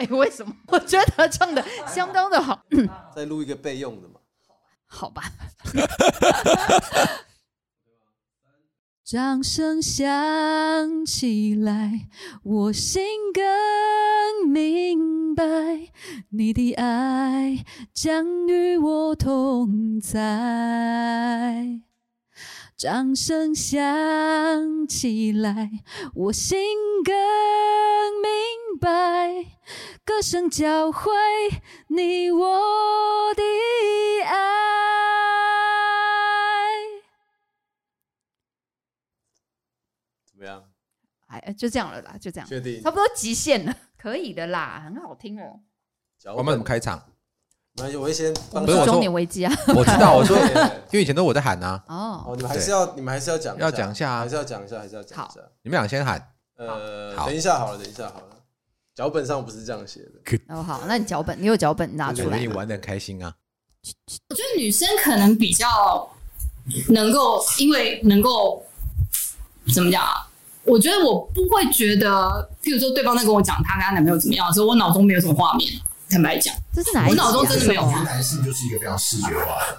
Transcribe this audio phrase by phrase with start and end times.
[0.00, 0.54] 哎，为什么？
[0.68, 2.58] 我觉得唱的相当的好，
[3.14, 4.14] 再录一个备用的嘛。
[4.86, 5.22] 好吧？
[9.04, 12.08] 掌声响起来，
[12.42, 13.02] 我心
[13.34, 15.44] 更明白，
[16.30, 21.80] 你的爱将与我同在。
[22.80, 23.78] 掌声响
[24.88, 25.70] 起来，
[26.14, 26.58] 我心
[27.04, 27.12] 更
[28.22, 29.58] 明白，
[30.02, 31.12] 歌声教会
[31.88, 33.42] 你我的
[34.24, 34.32] 爱。
[40.24, 40.64] 怎么样？
[41.26, 42.90] 哎，就这样了啦，就这样，确定差？
[42.90, 45.60] 不多极限了，可以的啦，很好听哦。
[46.34, 46.64] 我们怎么？
[46.64, 47.12] 开场？
[47.98, 49.52] 我会先帮不是我说中年危机啊！
[49.74, 50.48] 我知道，我说，对
[50.90, 55.40] 因为以前都我在喊啊，哦，哦，你们还是要，你们还是要讲，要讲一下啊还是要讲一下，还是要讲一下。
[55.62, 56.32] 你们俩先喊。
[56.56, 58.26] 呃，好等一下好了，等一下好了。
[58.94, 63.32] 脚本上不是这样写的， 哦好，那你脚本，你有脚本拿出来你玩的很开心啊。
[64.28, 65.66] 我觉得女生可能比较
[66.90, 68.62] 能够，因为能够
[69.72, 70.26] 怎么讲啊？
[70.64, 75.72] 我觉得我不会觉得，譬如说对方在跟我讲她跟她男朋友怎么样的时候，我脑中没有什么画面。
[76.10, 77.60] 坦白讲，这是哪一集我脑中真啊？
[77.60, 79.78] 的没有画面，男性就是一个非常视觉化的。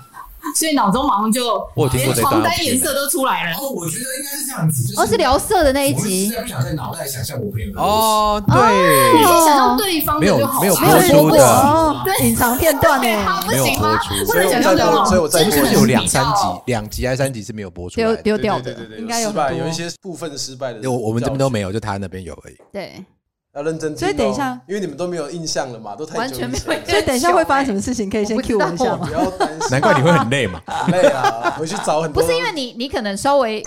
[0.55, 3.51] 所以脑中马上就我听床单颜色都出来了。
[3.51, 13.41] 然后我觉得应该是这样子，就是哦，是聊色的那一集实在不想在脑袋想象我朋友的哦，你对，可以想象对方的没有就好了，没有没有播出的哦，隐藏片段对啊，呢？
[13.45, 13.99] 不行吗？
[14.01, 14.61] 没有播出所以我在
[15.05, 18.21] 所以我再播是有两三集，两集还是三集是没有播出来丢的？
[18.23, 20.89] 丢掉的对对对，对应该有失败，有一些部分失败的。
[20.91, 22.55] 我我们这边都没有，就他那边有而已。
[22.73, 23.05] 对，
[23.53, 23.99] 要认真听哦。
[23.99, 29.13] 所以等一下因为你们都没有印象了嘛，都太完全没有所以等一下会发生什么事情，可以先我不知 cue 道我一下吗不？
[29.13, 30.61] 要担心，难怪你会很累嘛。
[30.65, 32.21] 很 累啊，回去找很多。
[32.23, 33.65] 不是因为你，你可能稍微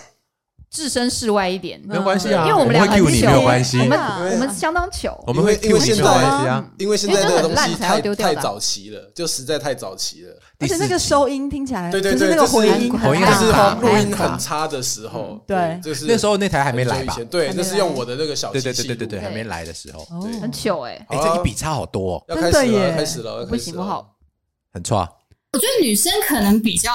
[0.75, 3.79] 置身事外一点，没有关系啊，因为我们两个会 cue 你很糗没有关系。
[3.79, 4.19] 我，们啊。
[4.33, 6.67] 我们相当糗，我们会因为现在没有关系啊。
[6.79, 10.35] 因为现在这个东西太太早期了，就实在太早期了。
[10.59, 17.17] 而且那个收音听起来，对对就是那个回音回音就是很差录音很很差的时候，对就是那时候那台还没来吧？
[17.31, 22.95] 对，那是用我的那个小对对机器录对对对对，还没来的时候，哦很糗哎，哎，这一笔差好多哦，要开始了，真的耶。
[22.97, 24.17] 开始了，要不行，不好。
[24.73, 25.09] 很错啊，
[25.53, 26.91] 我觉得女生可能比较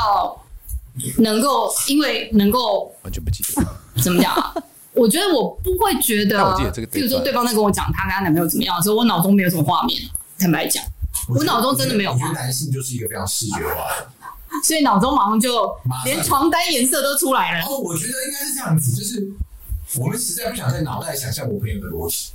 [1.20, 3.66] 能够，因为能够完全不记得。
[4.02, 4.54] 怎么讲啊？
[4.94, 10.02] 我觉得我不会觉得，但我记得这个譬如说对方在跟我讲他跟他男朋友怎么样的时候，我脑中没有什么画面。
[10.40, 10.84] 坦白讲，
[11.28, 14.08] 我脑中真的没有我觉得画面，男性就是一个非常视觉化的。
[14.64, 15.72] 所以脑中马上就
[16.06, 17.68] 连床单颜色都出来了然。
[17.68, 19.30] 后我觉得应该是这样子，就是
[20.00, 22.32] 我们实在不想在脑袋想象我朋友的逻辑。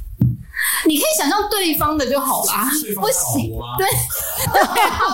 [0.87, 3.77] 你可以想象对方的就好啦，不行，吗？
[3.79, 3.87] 对，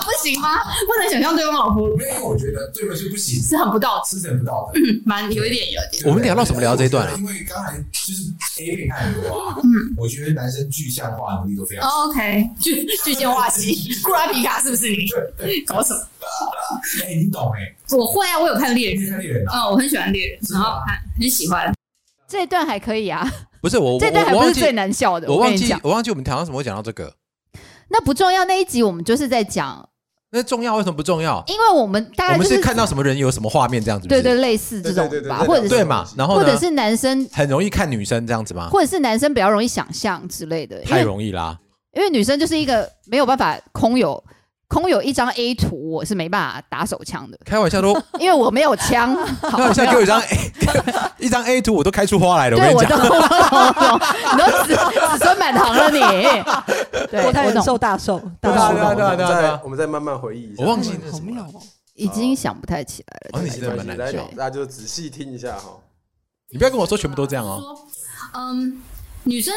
[0.03, 0.63] 不行吗？
[0.87, 4.79] 不能想象对方老婆没有，因为我觉得这个是不行，是很不道德，是很不道德。
[5.05, 6.03] 蛮有一点有一点。
[6.09, 15.05] 我们聊到什么聊这一段了因为刚才就是 A 片看很多啊，嗯我觉得男生具象化能力都非常 OK，具具象化系， 库拉皮卡是不是你？
[15.65, 15.99] 搞什么？
[17.05, 17.75] 哎，你懂哎？
[17.97, 19.65] 我会啊，我有看猎人，看猎人啊？
[19.67, 21.73] 嗯，我很喜欢猎人，很好看，很喜欢。
[22.27, 23.29] 这一段还可以啊，
[23.61, 25.27] 不是我，我这段还我忘记不是最难笑的。
[25.29, 27.13] 我忘记我忘记我们台上什么会讲到这个。
[27.89, 28.43] 那不重要。
[28.45, 29.87] 那一集我们就是在讲，
[30.31, 31.43] 那重要为什么不重要？
[31.47, 38.69] 因为我们大概就是我们是看到什么人有什么画面这样子，对对类似这种吧，对对对对或者是对嘛，然后，或者是男生，很容易看女生这样子吗？
[38.69, 41.59] 或者是男生比较容易想象之类的，太容易啦，
[41.93, 44.23] 因为女生就是一个没有办法空有
[44.71, 49.13] 空有一张 A 图，我是没办法打手枪的，开玩笑都 因为我没有枪。
[49.41, 50.51] 好 开玩笑，给我一张 A
[51.19, 52.57] 一张 A 图，我都开出花来了。
[52.57, 55.99] 我跟你讲，你都子子孙满堂了你。
[57.11, 60.63] 对，我懂，寿大寿，大寿对啊对啊对啊我们对我们再慢慢回忆一下。
[60.63, 61.35] 我忘记那好什么了。
[61.35, 61.61] 妙哦！
[61.95, 63.39] 已经想不太起来了。
[63.39, 64.19] 哦，你真的蛮难笑。
[64.37, 65.71] 大家就仔细听一下哈。
[66.49, 67.61] 你不要跟我说全部都这样哦。
[68.33, 68.81] 嗯，
[69.23, 69.53] 女生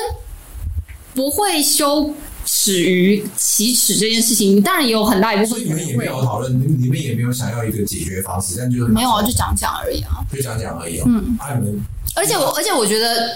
[1.15, 2.13] 不会羞
[2.45, 10.21] 耻于启齿这件事情，当然也有很大一部所以你们也没有讨论，你们也没有想要一个解决方式，但就是没有啊，就讲讲而已啊。
[10.33, 11.05] 就讲讲而已哦。
[11.07, 11.81] 嗯，啊，你们
[12.17, 13.31] 而且我，而且我觉得，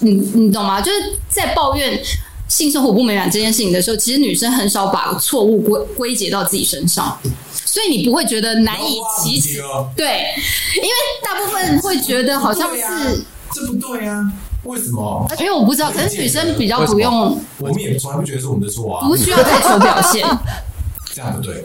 [0.00, 0.80] 你你懂吗？
[0.80, 2.02] 就是在抱怨
[2.48, 7.18] 性生活不美满这件事情的时候，其实女生很少把错误归归结到自己身上，
[7.52, 9.60] 所以你不会觉得难以启齿。
[9.60, 10.24] 哦，对，
[10.76, 10.90] 因为
[11.22, 14.32] 大部分会觉得好像是这不对啊。
[14.66, 15.26] 为什么？
[15.38, 20.26] 因为我不知道，可是女生比较不用，我们也从来不觉得是我们的错啊不，需要太求表现。
[21.14, 21.64] 这样不对，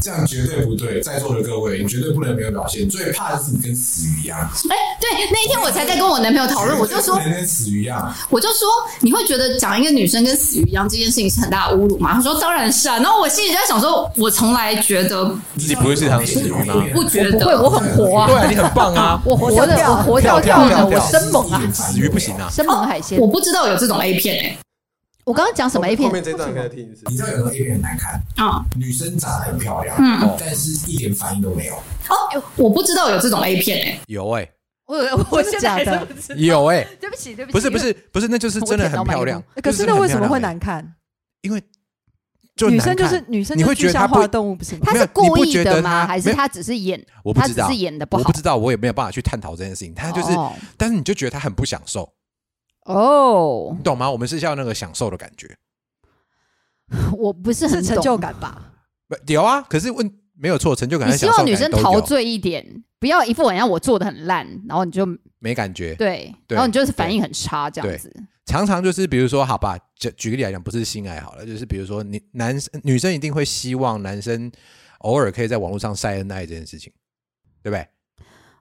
[0.00, 1.00] 这样绝对不对。
[1.00, 2.88] 在座的各位，你绝对不能没有表现。
[2.88, 4.38] 最怕的是你跟死鱼一样，
[4.70, 8.14] 哎，对，那一天我才在跟我男朋友讨论，我就说跟死鱼一样。
[8.28, 8.68] 我就说，
[9.00, 12.14] 你会觉得讲一个女生跟死鱼一样这件事情是很大的侮辱吗？
[12.14, 12.96] 他说当然是啊。
[12.98, 22.48] 然后我心里就在想说，我从来觉得自己不会是条死鱼吗不觉不会，我，很活啊，对啊，你很棒啊，我活的我活跳跳的，我生猛啊，死鱼不行啊。
[22.50, 23.28] 生猛海鲜我。
[23.28, 24.58] 不知道有这种 A 片哎、
[25.28, 26.14] 我刚刚讲什么 A 片后？
[26.14, 27.02] 面这段可以听一次。
[27.06, 31.74] 你知道有的 A 片很难看，啊、女生长得很漂亮，嗯但是一点反应都没有。
[31.74, 34.50] 哦，我不知道有这种 A 片诶、有哎，
[34.86, 34.96] 我
[35.30, 39.38] 我现在还是真的不知有哎，对不起，对不起，不是不是不是，那就是真的很漂亮。
[39.56, 40.40] 欸可是那为什么会？
[40.40, 40.94] 难看？
[41.42, 41.62] 因为
[42.56, 44.86] 就女生就是女生，你会觉得动物不行吗？
[44.86, 46.06] 他是故意的吗？
[46.06, 46.98] 还是她只是演？
[47.22, 49.94] 我不知道是演的不好我不知道，我也没有办法去探讨这件事情。
[49.94, 52.10] 她就是，哦但是你就觉得她很不享受，
[52.88, 54.10] 哦你，懂吗？
[54.10, 55.56] 我们是要那个享受的感觉。
[57.18, 58.16] 我不是很是成就。
[58.16, 58.72] 感吧？
[59.06, 65.06] 不有啊，可是问没有错，成就感你和享受希望女生陶醉一点，不要一副好像我做的很烂，然后你就
[65.38, 65.94] 没感觉。
[65.96, 68.10] 对，对然后你就是反应很差这样子。
[68.46, 74.50] 常常就是比如说，好吧，举举个例来讲，不是性爱好了，就是比如说你男生女生一定会希望男生
[75.00, 76.90] 偶尔可以在网络上晒恩爱这件事情，
[77.62, 77.86] 对不对？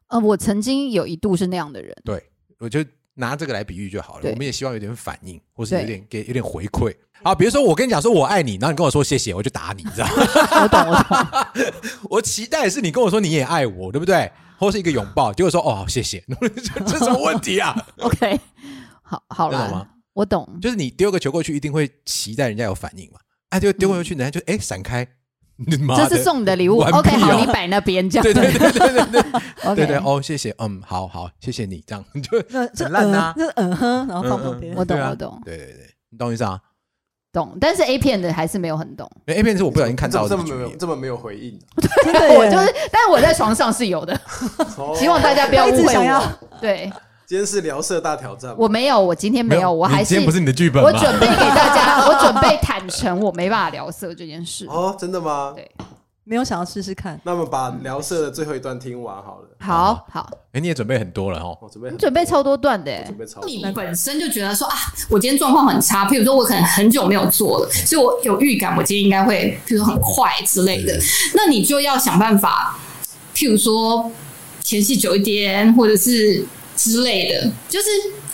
[0.10, 2.22] 呃，我曾经有一度是那样的人，对，
[2.60, 2.84] 我就
[3.18, 4.30] 拿这个来比喻就好了。
[4.30, 6.96] 我们也希望有点反应，或是有对点给有点回馈。
[7.24, 10.14] 好，比如说我跟你讲说我爱你，然后你跟我说谢谢，我就打你，你知道吗？
[10.64, 11.82] 我懂，我懂。
[12.10, 14.32] 我期待的是你跟我说你也爱我，对不对？
[14.60, 18.40] 或是一个拥抱，结果说哦好谢谢，这 这什么问题啊？OK，
[19.04, 20.48] 好好了吗了，我懂。
[20.62, 23.20] 就是你丢个球过去，一定会期待人家有反应嘛？
[23.50, 25.08] 哎，丢丢过去，人家就哎闪开，
[25.66, 28.24] 你妈的这是送你的礼物完，OK，好，哦你摆那边这样。
[28.24, 29.22] 对对对对对对
[29.66, 34.86] OK，对对哦，谢谢，嗯，好好，谢谢你，这样你 就那这很烂啊嗯，这嗯哼，然后放旁边我。
[34.86, 36.60] 懂，对啊我懂，对对对，你懂我意思啊？
[37.34, 37.58] 懂。
[37.60, 39.10] 但是 A 片的还是没有很懂。
[39.26, 41.60] 因为 A 片是我不小心看到这么没有这么没有回应，
[42.04, 44.14] 真的耶，我就是，但是我在床上是有的，
[44.78, 46.58] 哦希望大家不要他一误会想要我。
[46.62, 46.92] 对
[47.28, 50.90] 今天是聊色大挑战吗，我没有，我今天没有，我还是你今天不是你的剧本吗？
[50.90, 54.66] 我准备给大家，我准备坦诚，我没办法聊色这件事。
[54.68, 55.52] 哦，真的吗？
[55.54, 55.70] 对
[56.24, 57.20] 没有想要试试看。
[57.26, 59.50] 那我们把聊色的最后一段听完好了。
[59.60, 61.58] 好好，哎，你也准备很多了哦。
[61.62, 64.74] 我准备很你准备超多段的欸准备超多你本身就觉得说啊，
[65.10, 70.98] 我今天状况很差，譬如说我可能很久没有做了，所以我有预感我今天应该会，譬如说很快之类的，
[71.36, 72.80] 那你就要想办法，
[73.36, 74.10] 譬如说
[74.62, 76.46] 前戏久一点，或者是
[76.78, 77.88] 之类的，就是。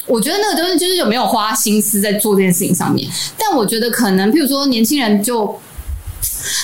[0.05, 5.57] 我觉得那个东西就是有没有花心思在做这件事情上面，但我觉得可能，譬如说年轻人就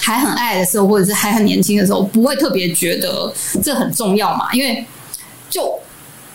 [0.02, 3.34] 还很爱的时候，或者是还很年轻的时候，不会特别觉得
[3.64, 4.86] 这很重要嘛，因为
[5.50, 5.74] 就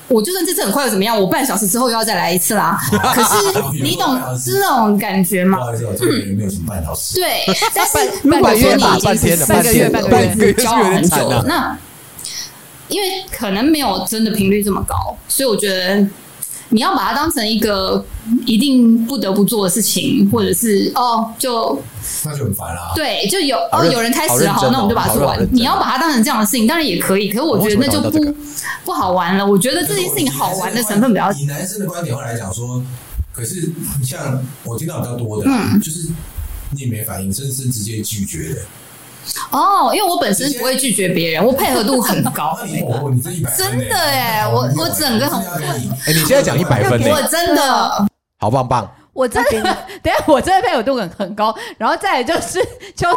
[0.08, 2.80] 我就算这次很快又怎么样，我半小时之后又要再来一次啦。
[3.14, 5.58] 可是你懂是那种感觉吗？
[5.58, 7.16] 不好意思，我这个没有什么半小时。
[7.16, 7.44] 对，
[7.74, 11.78] 但是如果说你已经是半个月半个月半个月交往很久了，那
[12.94, 16.06] 因为可能没有真的频率这么高，所以我觉得
[16.68, 18.04] 你要把它当成一个
[18.46, 21.76] 一定不得不做的事情，或者是哦，就
[22.24, 22.92] 那就很烦啦。
[22.94, 28.34] 对，就有哦有人开始了，好，好哦那我们就把它做完你要把它当成这样的事情，当然也可以，可是我觉得那就不
[28.84, 29.44] 不好玩了。
[29.44, 32.80] 我觉得这件事情好玩的成分比较以男生的观点会来讲说，
[33.34, 36.08] 可是你像我听到比较多的，嗯就是
[36.70, 38.60] 你也没反应，甚至是直接拒绝的。
[39.50, 42.56] 哦，因为我本身不会拒绝别人，我配合度很高。
[43.56, 45.40] 真的哎我我整个很
[46.06, 48.06] 哎，你现在讲一百分呢，我真的。
[48.38, 48.90] 好棒棒。
[49.12, 49.62] 我真的，
[50.02, 52.58] 等下我真的配合度很很高，然后再来就是
[52.96, 53.08] 秋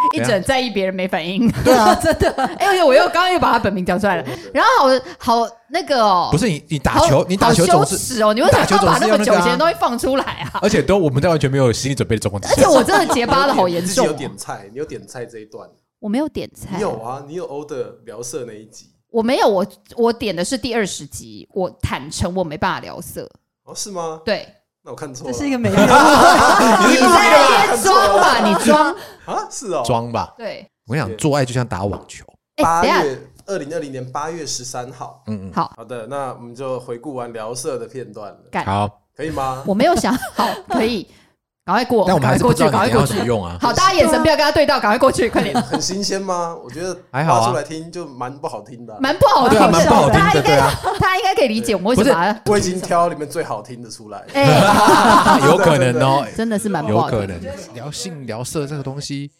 [0.14, 2.30] 一直很在意别人没反应， 对啊， 真的。
[2.58, 4.88] 哎呦，我又刚刚又把他本名讲出来了，然后
[5.18, 10.58] 好好那个哦，不是你，你打球，你打球好总是，哦，你为什么打球要把那么久以前的东西放出来啊？
[10.62, 14.04] 而且都我们在完全没有心理准备的状况而且，我真的结巴的好严重。
[14.04, 17.22] 你有点菜，你有点菜这一段，我没有点菜，你有啊？
[17.26, 19.66] 你有欧的聊色那一集我没有，我
[19.96, 23.28] 我点的是第二十集，我坦诚我没办法聊色，
[23.64, 23.74] 哦？
[23.74, 24.20] 是吗？
[24.24, 24.46] 对，
[24.82, 28.94] 那我看错了，这是一个美 丽的你在那边装吧，你装，
[29.26, 30.32] 啊，是哦，装吧。
[30.38, 32.24] 对，我跟你讲，做爱就像打网球。
[32.56, 35.22] 哎，八等一下，月二零二零年八月十三号。
[35.26, 35.72] 嗯嗯，好。
[35.76, 39.62] 好的，那我们就回顾完聊色的片段了，干，好，可以吗？
[39.66, 41.06] 我没有想好，可以，
[41.70, 43.18] 赶快过，但我们还是不赶快过去。
[43.20, 43.56] 用啊。
[43.60, 45.54] 好，大家眼神不要跟他对到，赶快过去，快点。
[45.62, 46.56] 很新鲜吗？
[46.64, 48.98] 我觉得还好啊出来听就蛮不好听的啊。
[49.00, 54.24] 蛮不好听蛮不好听的他应该对啊他应该可以理解我们为什么把我已经挑里面最好听的出来。
[54.34, 57.26] 哎， 有可能哦，真的是蛮不有好听的。
[57.26, 59.30] 可能聊性聊色这个东西，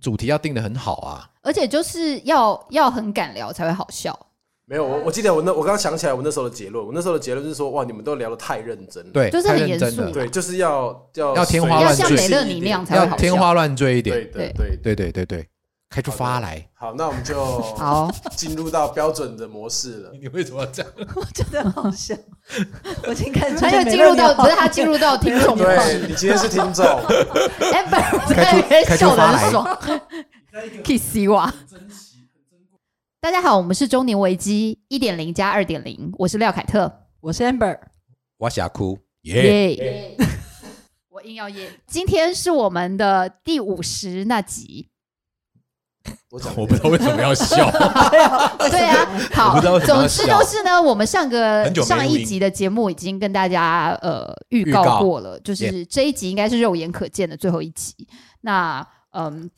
[0.00, 1.30] 主题要定的很好啊。
[1.42, 4.18] 而且就是要要很敢聊才会好笑。
[4.68, 13.06] 没有，我我记得我那我刚刚想起来我那时候的结论，我那时候的结论是说，哇，你们都聊得太认真了，对，就是太很严肃对，就是要要要天花要乱坠像美乐你那样才要。
[13.16, 14.76] 天花乱坠一点，对对对。
[14.82, 15.48] 对对对对，
[15.88, 16.68] 开出发来。
[16.74, 17.44] 好，那我们就
[17.78, 20.10] 好，进入到标准的模式了。
[20.20, 20.92] 你为什么要这样？
[21.14, 22.16] 我觉得很好笑。
[23.06, 26.00] 我已经开始他就进入到，不是他进入到听众模式。
[26.00, 29.78] 对你今天是听众，Amber 开出在那边开出笑得发来很爽
[30.82, 31.54] ，kiss 哇！
[33.18, 37.78] 大家好，我们是中年危机一点零加二点零，我是廖凯特，我是 Amber，
[38.36, 39.74] 我想哭，耶！
[39.74, 40.16] 耶！
[41.08, 41.68] 我硬要耶！
[41.88, 44.90] 今天是我们的第五十那集，
[46.30, 47.68] 我我不知道为什么要笑，
[48.70, 50.40] 对啊，好总之笑。
[50.40, 55.00] 就是呢，我们上个上一集的节目已经跟大家呃预告预告。
[55.00, 58.06] 过了，就是这一集应该是肉眼可见的最后一集。
[58.42, 59.50] 那嗯，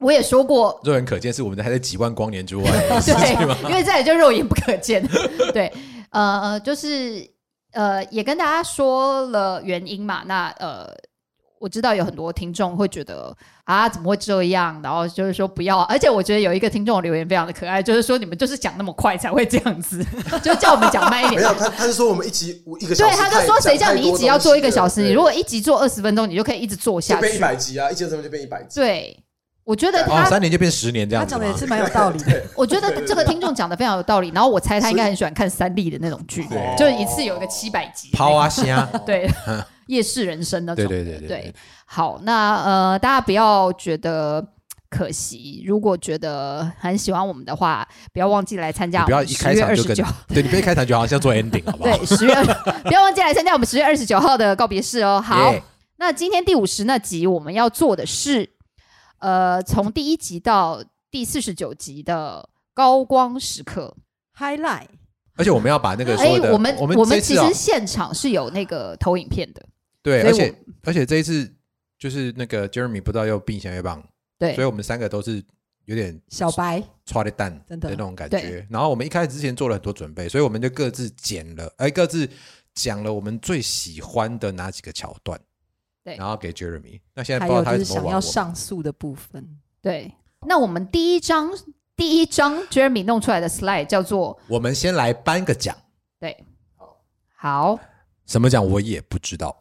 [0.00, 2.64] 我也说过，肉眼可见是我们还在几万光年之外？
[3.04, 5.06] 对，因为再也就肉眼不可见。
[5.52, 5.70] 对，
[6.10, 7.28] 呃，就是
[7.72, 10.22] 呃，也跟大家说了原因嘛。
[10.26, 10.88] 那呃，
[11.58, 14.80] 我知道有很多听众会觉得啊，怎么会这样？
[14.82, 15.86] 然后就是说不要啊。
[15.90, 20.02] 而且我觉得有一个听众留言非常的可爱，就是说你们就是讲那么快才会这样子，
[20.42, 21.42] 就叫我们讲慢一点。
[21.42, 25.02] 没有他，他是说我们一集一个小对，时对，他就说谁叫你一集要做一个小时？
[25.02, 27.42] 你如果一一集做二十分钟，你就可以一直做下就变一去。
[27.42, 28.80] 百集啊，一集二十分就变一百集。
[28.80, 29.22] 对，
[29.64, 32.42] 我觉得哦，他三年就变十年这样子他讲的也是蛮有道理的。
[32.56, 36.44] 我觉得这个听众讲的非常有道理，然后我猜他应该很喜欢看三立的那种剧，
[36.76, 39.30] 就是一次有一个七百集抛种啊虾， 对，
[39.86, 40.88] 夜市人生那种的。
[40.88, 44.44] 对对对对对好，那呃，大家不要觉得
[44.88, 50.04] 可惜，如果觉得很喜欢我们的话，不要忘记来参加你不要一我们十月开场就跟二十九。
[50.34, 51.96] 对，你不要一开场就好像做 ending 好不好？
[51.96, 52.34] 对，十月，
[52.82, 55.22] 不要忘记来参加我们十月二十九号的告别式哦。
[55.24, 55.62] 好耶
[55.98, 58.48] 那今天第五十那集我们要做的是，
[59.20, 63.96] 呃，从第一集到第四十九集的高光时刻。
[64.40, 64.86] highlight
[65.36, 69.62] 而且我们要把那个所的，我们我们其实现场是有那个投影片的，
[70.02, 71.52] 对，而且而且这一次
[71.98, 74.02] 就是那个 Jeremy 不知道又并享又棒，
[74.38, 75.44] 对所以我们三个都是
[75.84, 78.66] 有点小白，抓的蛋真的那种感觉。
[78.70, 82.26] 然后我们一开始之前做了很多准备，所以我们就各自剪了，哎，各自
[82.74, 85.38] 讲了我们最喜欢的哪几个桥段，
[86.02, 87.00] 对然后给 Jeremy。
[87.14, 88.32] 那现在还不知道他有就是想要怎么玩我们。
[88.32, 89.58] 上诉的部分。
[89.82, 90.14] 对。
[90.46, 91.50] 那我们第一张
[91.94, 95.76] 第一张 Jeremy 弄出来的 slide 叫做我们先来颁个奖，
[96.18, 96.46] 对，
[97.36, 97.78] 好，
[98.24, 99.54] 什么奖我也不知道，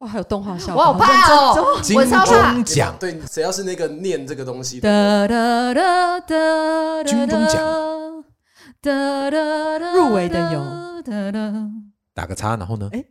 [0.00, 8.24] 哇，还有动画效我果，好怕哦认真金我超怕钟奖对，谁要是那个念这个东西的，哒哒哒哒，金钟奖
[8.82, 11.70] 哒哒哒，入围的有哒哒
[12.12, 12.90] 打个叉，然后呢？
[12.92, 13.02] 哎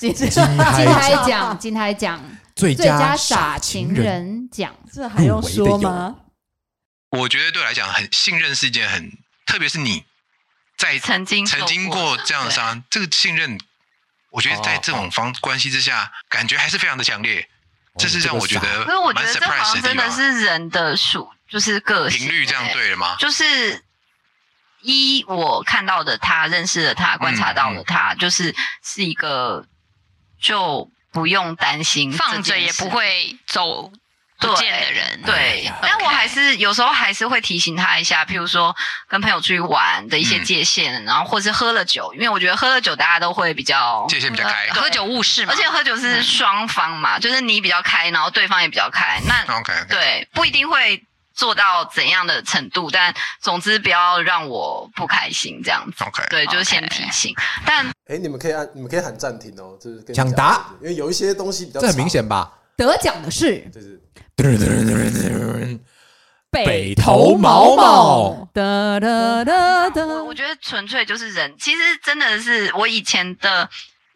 [0.00, 2.24] 金金金海海奖奖，金台奖
[2.56, 6.16] 最最佳佳傻情情人，奖，这还用说吗？
[7.10, 9.12] 我觉得对我来讲，很信任是一件很，
[9.44, 10.04] 特别是你
[10.78, 13.60] 在曾经曾经过过这样的伤，这个信任，
[14.30, 17.46] 我觉得在这种方关系之下，感觉还是非常的强烈。
[17.98, 20.10] 这是让我觉得可是我觉蛮得这好 surprise 像真的。
[20.10, 23.16] 是人的属，就是个性频率这样欸对了吗？
[23.18, 23.84] 就是
[24.80, 29.66] 一我看到的他，认识的他，观察到的他，就是是一个
[30.40, 33.90] 就不用担心放着也不会走
[34.38, 35.20] 不见的人。
[35.26, 38.74] 对，但我还是有时候还是会提醒他一下，譬如说
[39.06, 44.68] 跟朋友出去玩的一些嗯界限，然后或是喝了酒，因为我觉得喝了酒大家都会比较界限比较开。
[44.72, 51.04] 喝酒误事嘛，而且喝酒是双方嘛，就是你比较开，然后对方也比较开，那 OK，对不一定会
[51.40, 56.04] 做到怎样的程度，但总之不要让我不开心这样子。
[56.04, 57.34] OK，对，就是先提醒。
[57.64, 62.52] 但哎，你们可以按，你们可以喊暂停哦，就是抢答，因为有一些东西比较这很明长，显吧？
[62.76, 63.98] 得奖的是就是
[66.50, 73.70] 北投毛毛，哒哒哒哒，我我觉得纯粹就是人，其实真的是我以前的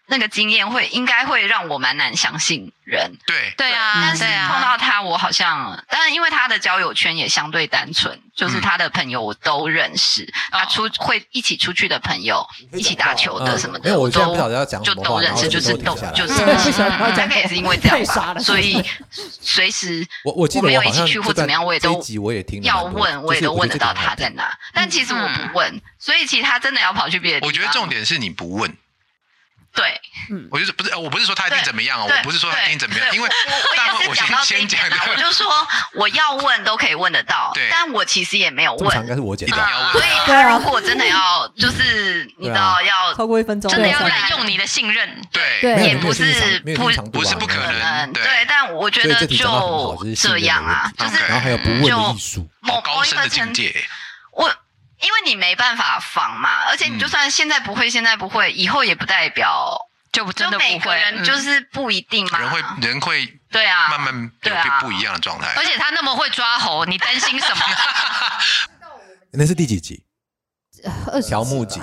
[0.06, 3.10] 那个经验会应该会让我蛮难相信人。
[3.26, 16.34] 对，对啊，但是对啊，碰到他，我好像，但是因为他的交友圈也相对单纯，就是他的朋友我都认识，他出会一起出去的朋友一起打球的什么的，我都不晓得要讲就都认识，就是都就是
[17.16, 18.38] 大概也是因为这样吧。
[18.38, 18.84] 所以
[19.40, 24.56] 随时我我记得我没有好像一起去或怎么样，我也都这一集我也听了要问，我也都问得到他在哪。
[24.74, 27.48] 但其实我不问，所以其实他真的要跑去别的地方。
[27.48, 28.76] 我觉得重点是你不问。
[29.74, 30.00] 对，
[30.30, 30.48] 嗯。
[30.50, 35.46] 我就是不是，呃我不是说他一定怎么样哦，我不是说他一定怎么样，因为我我大部分我也是讲到这一先讲点啊，我，就说
[35.94, 38.94] 我要问都可以问得到对，但我其实也没有问。
[38.94, 39.08] 应问。
[39.08, 39.60] 该是我讲一定。
[39.60, 45.20] 要所以他如果真的要，就是你知道要超过一分钟，真的要对来用你的信任。
[45.32, 45.86] 对，对。
[45.86, 47.22] 也不是长没有听长度啊。
[47.22, 48.22] 不是不可能能，对。
[48.22, 53.84] 对，但我觉得就这样啊，就是然后还有不问的就艺术，某高深的境界。
[55.04, 59.78] 我因为你没办法防嘛，而且你就算现在不会，现在不会，以后也不代表
[60.10, 62.38] 就真的不会，个人嗯就是不一定嘛。
[62.38, 65.52] 人会人会对啊，慢慢有不一样的状态。
[65.56, 67.60] 而且他那么会抓猴，你担心什么？
[69.32, 70.04] 那是第几集？
[71.06, 71.80] 二十条目集，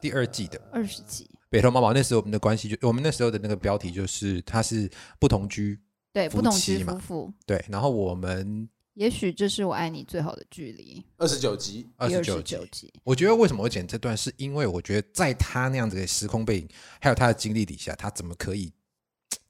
[0.00, 1.92] 第二季的二十集，北投妈妈。
[1.92, 5.80] 那时候我们的关系就，我们那时候的那个标题就是，他是不同居，
[6.12, 7.64] 对，夫不同妻嘛居夫妇，对。
[7.68, 11.04] 然后我们也许这是我爱你最好的距离。
[11.18, 12.56] 二十九集，二十九集。
[12.70, 16.68] 集，我觉得为什么我剪这段，是因为我觉得在他那样子的时空背景，
[17.00, 18.72] 还有他的经历底下，他怎么可以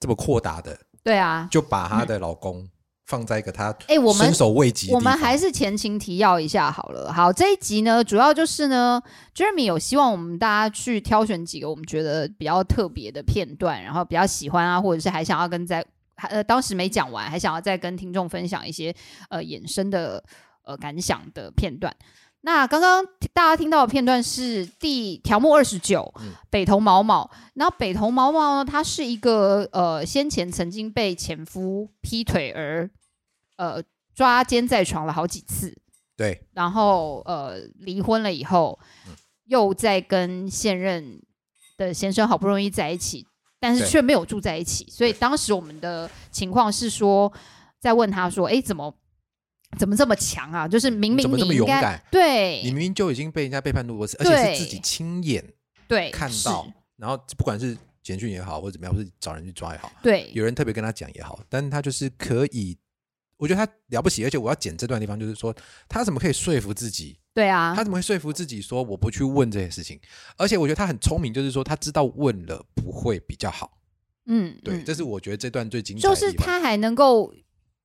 [0.00, 2.66] 这么豁达的对啊，就把她的老公
[3.04, 7.12] 放在一个他哎我们伸手未及的我们还是前情提要一下好了。
[7.12, 9.02] 好，这一集呢，主要就是呢
[9.34, 15.84] ，Jeremy 有希望我们大家去挑选几个我们觉得比较特别的片段，然后比较喜欢啊，或者是还想要跟在还
[16.16, 18.94] 呃当时没讲完，还想要再跟听众分享一些
[19.30, 20.22] 呃衍生的
[20.64, 21.94] 呃感想的片段。
[22.42, 23.02] 那刚刚
[23.32, 26.12] 大家听到的片段是第条目二十九，
[26.50, 27.30] 北投毛毛。
[27.54, 32.90] 然后北投毛毛呢，他是一个呃先前曾经被前夫劈腿而
[33.56, 33.82] 呃
[34.14, 35.74] 抓奸在床了好几次，
[36.18, 38.78] 对然后呃离婚了以后，
[39.46, 41.22] 又在跟现任
[41.78, 43.26] 的先生好不容易在一起，
[43.64, 44.86] 但是却没有住在一起。
[44.90, 47.32] 所以当时我们的情况是说，
[47.80, 48.94] 在问他说：“哎，怎么
[49.78, 50.68] 怎么这么强啊？
[50.68, 55.42] 就是明明怎么这么勇敢对你明明就已经被人家背叛多次，而且是自己亲眼
[55.88, 62.76] 对看到，然后不管是简讯也好，或者怎么样，或是找人去抓也好，对有人特别跟他讲也好，但是他就是可以，
[63.38, 65.54] 我觉得他了不起，而且我要剪这段地方，就是说
[65.88, 69.98] 他怎么可以说服自己，对啊他，怎么会说服自己说我不去问这些事情？
[70.36, 73.78] 而且我觉得他很聪明，就是说他知道问了不会比较好，
[74.26, 76.32] 嗯，对，嗯这是我觉得这段最精彩就是。
[76.32, 77.34] 他还能够，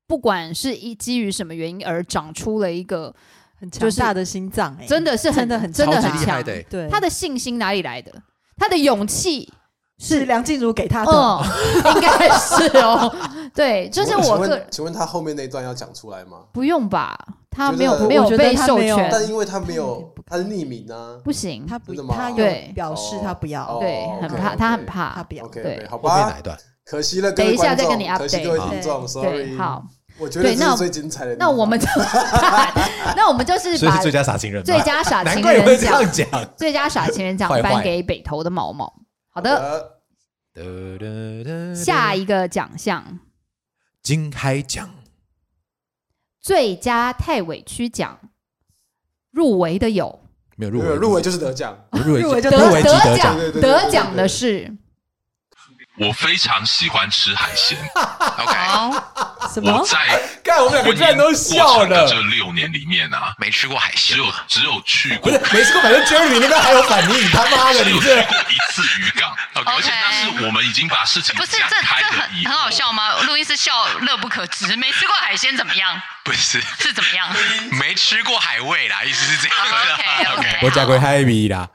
[0.06, 3.16] 不管是一基于什么原因而长出了一个
[3.56, 8.24] 很强大的心脏，哎，真的是很真的很真的很强对，他的信心哪里来的？
[8.56, 9.52] 他的勇气
[10.00, 13.14] 是梁静茹给他的，嗯，应该是哦。
[13.54, 16.38] 对，就是我个请问他后面那一段要讲出来吗？
[16.54, 17.18] 不用吧，
[17.52, 21.20] 他没有没有被授他没有权，但因为他没有，他是匿名啊。
[21.24, 25.44] 不行，他不他有表示他不要，哦对，很怕，他很怕，他不要。
[25.46, 26.58] OK，对好后面哪一，段？
[26.86, 29.58] 可惜了，等一下再跟你可惜各位 update 听众对，，sorry。
[29.58, 29.84] 好，
[30.18, 31.36] 我觉得对那这是最精彩的。
[31.36, 31.86] 那我们就
[33.18, 36.50] 那我们就是把最佳傻情人吗，最佳傻难情怪你会这人奖样讲。
[36.56, 38.92] 最佳傻情人奖颁给北投的毛毛。
[39.40, 40.00] 好的，
[41.44, 43.20] 的，下一个奖项。
[44.02, 44.90] 金海奖
[46.40, 48.20] 最佳太委屈奖
[49.32, 50.22] 入围的有。
[50.56, 51.78] 没有入围，入入围就是得奖。
[52.06, 53.18] 入围入围就得入围即得得奖。
[53.18, 54.76] 奖，对对对对对得奖的是
[56.00, 57.78] 我非常喜欢吃海鲜。
[57.96, 59.04] OK，哦，
[59.54, 59.86] 什么我？
[59.86, 59.98] 在
[60.44, 73.14] 看我们两个居然都笑了，这六年里面啊，没吃过海鲜只有只有去不过是没吃过，反正 Jerry 你那边还有反应，他妈的，只有去你这过一次渔港，而且那是我们已经把事情不是，讲这开了这很很好笑吗？
[73.24, 76.02] 录音师笑乐不可支，没吃过海鲜怎么样？
[76.24, 77.28] 不是是怎么样
[77.72, 80.32] 没吃过海味啦，意思是这样的。
[80.38, 81.68] ？OK 我加归 Happy 啦，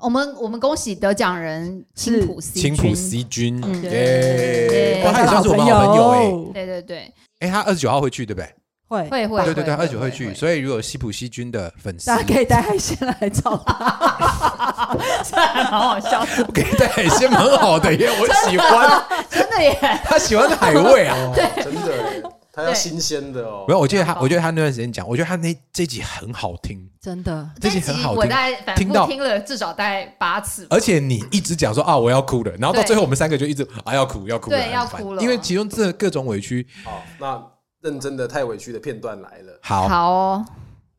[0.00, 2.96] 我们我们恭喜得奖人青浦 C 青浦君。
[2.96, 5.02] C 君，嗯耶！
[5.12, 6.10] 他也算是我们好朋友。
[6.10, 6.52] 哎。
[6.54, 8.48] 对对对，哎，他二十九号会去对不对？
[8.88, 9.08] 会。
[9.08, 14.96] 会会，对对对，二十九会去，所以如果西浦西君的粉丝，大家可以带海鲜来找他，
[15.28, 16.24] 这还蛮好笑。
[16.24, 16.44] 的。
[16.54, 21.16] 给带海鲜蛮好的耶，我喜欢， 真的耶，他喜欢海味啊。
[21.18, 22.22] 哦真的耶，
[22.58, 23.64] 他要新鲜的哦。
[23.68, 28.18] 没有，我记得他，我觉得他那段时间讲，我觉得他那这集很好听，真的，这集集很好听。
[28.18, 35.22] 我大概反听到复听了至少大概八次，而且你一直讲说啊我要哭了，然后到最后我们三个就一直啊要哭要哭了，对要哭了。
[35.22, 37.40] 因为其中这各种委屈，好，那
[37.80, 39.60] 认真的太委屈的片段来了。
[39.62, 40.44] 好，好哦，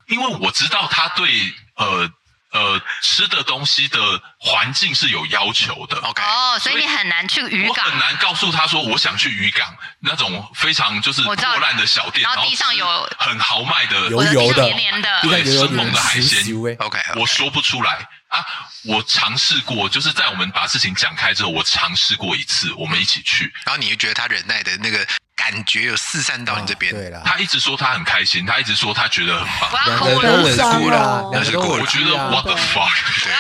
[0.08, 1.28] 因为我知道他对
[1.76, 2.10] 呃
[2.52, 4.00] 呃吃的东西的
[4.40, 5.98] 环境是有要求的。
[6.00, 16.44] OK，哦，所以你很难去渔港我很，难告诉他说我想去渔港那种非常就是破烂的小店，然后地上有很豪迈的油油的黏黏的，地上有有生猛的海鲜
[16.80, 18.46] ，OK，我说不出来啊。
[18.86, 23.52] 我尝试过，就是在我们把事情讲开之后，我尝试过一次，我们一起去。
[23.66, 29.70] 然后你就觉得他忍耐的那个感觉有四散到你这边，对啦，他一直说他很开心，他一直说他觉得很棒。
[29.86, 32.90] 我哭了，我个人都委屈啦哦，两个都我觉得 what the fuck，
[33.24, 33.34] 对。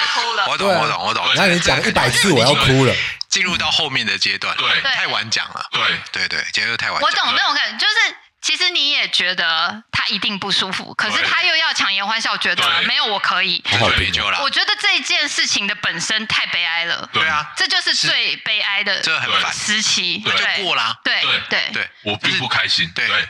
[0.52, 1.34] 我懂，我懂，我懂。
[1.36, 2.94] 然后你讲一百次我要哭了，
[3.30, 4.82] 进入到后面的阶段，对。
[4.82, 5.82] 太晚讲了，对。
[6.12, 7.32] 对对，今天又太晚我讲了。
[7.32, 12.86] 懂那种感觉，就是其实你也觉得他一定不舒服，可是他又要强颜欢笑，觉得对。
[12.86, 13.62] 没有我可以。
[14.42, 20.20] 我，觉得这件事情的本身太悲哀了，对啊，这就是最悲哀的这很烦，时期。
[20.20, 21.70] 对就对过啦，对对对。
[21.74, 22.90] 对，我并不开心。
[22.96, 23.08] 对。
[23.08, 23.28] 对，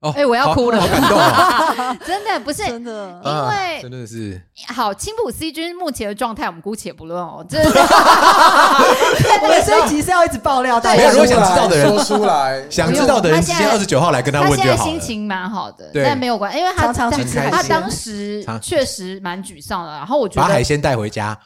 [0.00, 0.80] 哦哎我要哭了。
[0.80, 3.20] 好好感动哦 真的不是真的。
[3.22, 4.40] 因为啊真的是。
[4.74, 7.58] 好，青浦 C 君目前的状态我们姑且不论哦，这
[9.42, 14.90] 我们这一集是要一直爆料大家没有，如果想知道的人说出来 想知道的人他现在二十九号来跟他他现在问就好了。
[14.90, 16.04] 心情蛮好的，对。
[16.04, 19.90] 但没有关，因为他常常他去吃海鲜他当时确实蛮沮丧的。
[19.92, 21.36] 然后我觉得把海鲜带回家，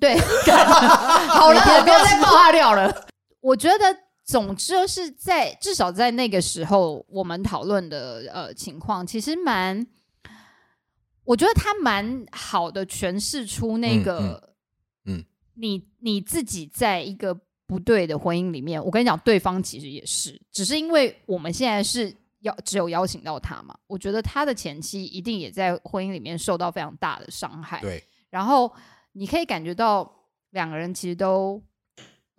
[0.00, 0.16] 对，
[1.28, 2.92] 好了，不要再爆他料了。
[3.40, 3.84] 我觉得，
[4.30, 9.84] 总之就是在至少在那个时候，我们讨论的呃情况，其实蛮，
[11.24, 14.52] 我觉得他蛮好的诠释出那个，
[15.04, 15.24] 嗯嗯。
[15.54, 28.72] 你你自己在一个不对的婚姻里面，我跟你讲，对方其实也是，只是因为我们现在是邀只有邀请到他嘛，我觉得他的前妻一定也在婚姻里面受到非常大的伤害，对，然后
[29.12, 30.10] 你可以感觉到
[30.50, 31.60] 两个人其实都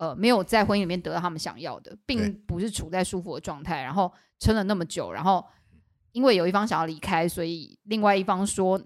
[0.02, 5.46] 呃没有在婚姻里面得到他们想要的，并不是处在舒服的状态，然后撑了那么久，然后
[6.10, 8.82] 因为有一方想要离开，所以另外一方说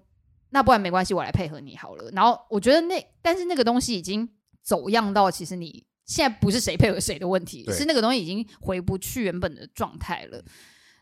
[0.51, 2.11] 那不然没关系，我来配合你好了。
[2.11, 4.29] 然后我觉得那但是那个东西已经
[4.61, 10.39] 走样到其实你现在不是谁配合谁的问题，是那个东西已经回不去原本的状态了。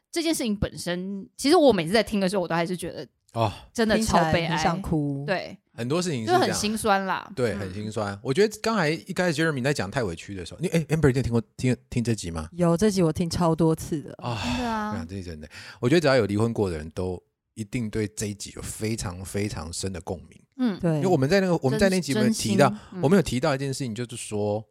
[0.10, 5.26] 这件事情本身，其实我每次在听的时候，我都还是觉得哦，真的超悲哀，想哭。
[5.28, 7.30] 对，很多事情是就很心酸啦。
[7.36, 8.18] 对，嗯很心酸。
[8.24, 12.50] 我觉得刚才一开始 Jeremy 在讲太委屈的时候，你哎，Amber 你有听过听听这集吗？
[12.54, 15.50] 有这集我听超多次的，啊，真的啊想，这是真的。
[15.80, 17.22] 我觉得只要有离婚过的人都
[17.54, 20.42] 一定对这一集有非常非常深的共鸣。
[20.58, 24.66] 嗯，对，因为我们在那个我们在那集里面提到，嗯我们有提到一件事情，就是说，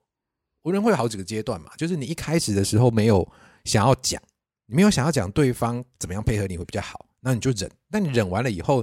[0.62, 3.26] 无人会有好几个阶段嘛，就是你一开始的时候没有
[3.64, 4.20] 想要讲，
[4.66, 7.70] 你没有想要讲对方怎么样配合你会比较好，那你就忍。
[7.88, 8.82] 那你忍完了以后，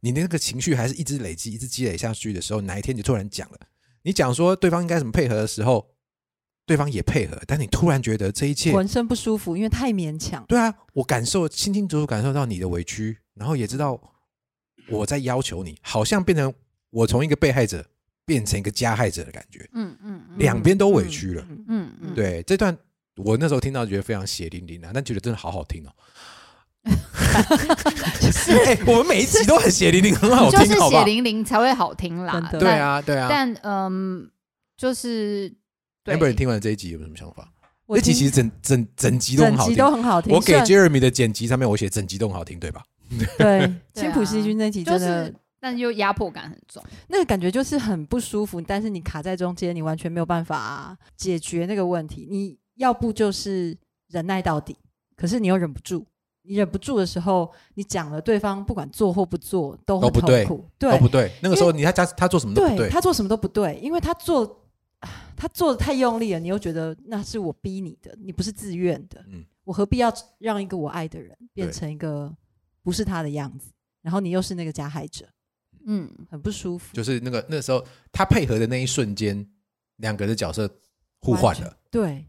[0.00, 3.58] 你的那个情绪还是一直累积、一直积累下去的时候，哪一天你突然讲了，
[4.02, 5.94] 你讲说对方应该怎么配合的时候，
[6.64, 10.44] 对方也配合，但你突然觉得这一切浑身不舒服，因为太勉强。
[10.48, 14.00] 对啊，我感受清清楚楚感受到你的委屈，然后也知道
[14.88, 16.52] 我在要求你，好像变成
[16.90, 17.84] 我从一个被害者
[18.24, 21.46] 变成一个加害者的感觉，嗯嗯嗯两边都委屈了。
[21.48, 22.76] 嗯嗯嗯，对，这段
[23.16, 25.92] 我那时候听到觉得非常血淋淋啊，但觉得真的好好听哦。
[28.66, 31.04] 哎、我们每一集都很血淋淋，很好就是听，好不好？
[31.04, 32.40] 血淋淋才会好听啦。
[32.52, 33.26] 对啊，对啊。
[33.28, 34.30] 但，但嗯，
[34.76, 35.52] 就是
[36.04, 37.52] 对 Amber，你听完这一集有什么想法？
[37.86, 40.34] 我这集其实整整整集都很好听，都很好听。
[40.34, 42.82] 我给 Jeremy 的剪辑上面我写整集都很好听，对吧？
[43.38, 46.82] 对对青浦啊细菌那集就真的是，但又压迫感很重。
[47.08, 52.26] 那个感觉就是很不舒服，但是你卡在中间，你完全没有办法解决那个问题。
[52.30, 53.76] 你要不就是
[54.08, 54.76] 忍耐到底，
[55.16, 56.04] 可是你又忍不住。
[56.46, 60.64] 你忍不住的时候，你讲了，对方不管做或不做都很都不对痛苦。
[60.78, 61.32] 对，都不对。
[61.42, 64.66] 那个时候你他他他做什么都不对，他做什么都不对，因为他做
[65.36, 69.24] 他做的太用力了，你又觉得那是我逼你的，你不是自愿的。
[69.28, 72.32] 嗯我何必要让一个我爱的人变成一个
[72.84, 73.72] 不是他的样子？
[74.00, 75.26] 然后你又是那个加害者，
[75.86, 76.94] 嗯，很不舒服。
[76.94, 79.44] 就是那个那时候他配合的那一瞬间，
[79.96, 80.70] 两个的角色
[81.20, 82.28] 互换了，对，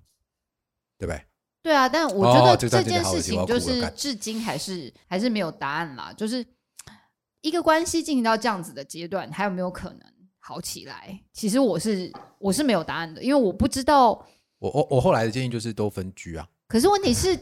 [0.98, 1.22] 对不对？
[1.68, 6.14] 对啊，但我觉得哦这件事情就是至今还是还是没有答案啦。
[6.16, 6.46] 就是
[7.42, 10.00] 一个关系进行到这样子的阶段，还有没有可能
[10.40, 11.20] 好起来？
[11.34, 14.26] 其实我是我是没有答案的，因为我不知道。
[14.60, 17.38] 我我我后来的建议就是都分居啊，可是问题是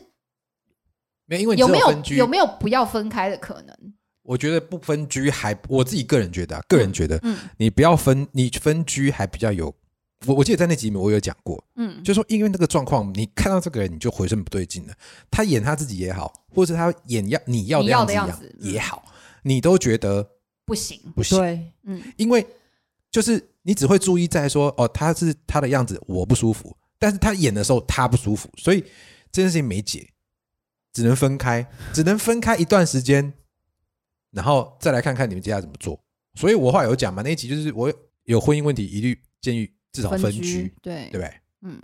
[1.28, 3.78] 没有因为有没有有没有不要分开的可能？
[4.24, 9.72] 我觉得不分居还我自己个人觉得、啊，个人觉得，嗯你不要分，你分居还比较有。
[10.28, 14.94] 我我记得在那集里面我有讲过，嗯，就说因为那个状况，你看到这个人你就浑身不对劲了。
[15.30, 19.06] 他演他自己也好，或者他演要你要的样子也好，
[19.44, 20.28] 你都觉得
[20.66, 22.46] 不行，不行，对，嗯因为
[23.12, 28.82] 就是你只会注意在说哦，他是他的样子我不舒服，但是他演的时候他不舒服，所以
[29.32, 30.10] 这件事情没解，
[30.94, 33.34] 只能分开，只能分开一段时间，
[34.32, 36.00] 然后再来看看你们接下来怎么做。
[36.36, 41.34] 所以我后来有讲嘛，那一集就是我有婚姻问题，一律建议至少分居，对对不对？
[41.64, 41.80] 嗯，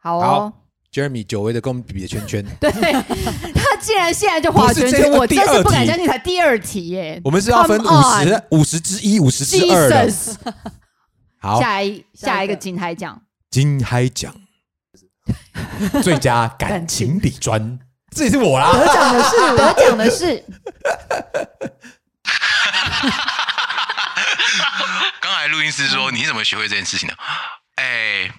[0.00, 0.22] 好哦。
[0.22, 0.52] 好
[0.90, 7.20] ，Jeremy 久违的跟我们比比圈圈， 对他竟然现在就画圈圈，我真是不敢第二题相信才第二题耶！
[7.22, 10.10] 我们是要分五十五十之一，五十之二的。
[11.38, 14.34] 好，下一下一个金海奖，金海奖
[16.02, 17.78] 最佳感情理专，
[18.10, 18.72] 这也是我啦。
[18.72, 20.42] 得奖的是得奖的是
[25.54, 27.14] 录音师说你怎么学会这件事情的？
[27.76, 28.30] 哎，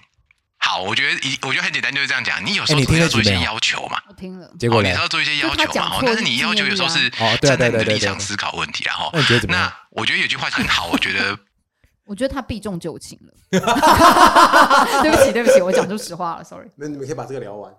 [0.58, 2.44] 好，我觉得一我觉得很简单，就是这样讲。
[2.44, 4.94] 你有时候要做一些要求嘛，我听了，哦，结果你是？
[4.94, 9.10] 要做一些要求嘛，但是你要求有时候是站在你的对对对对立场思考问题啦，哈
[9.48, 9.72] 那。
[9.96, 11.38] 我觉得有句话很好，我觉得
[12.04, 13.32] 我觉得他避重就轻了。
[15.02, 16.68] 对不起，对不起，我讲出实话了，sorry。
[16.76, 17.72] 那你们可以把这个聊完。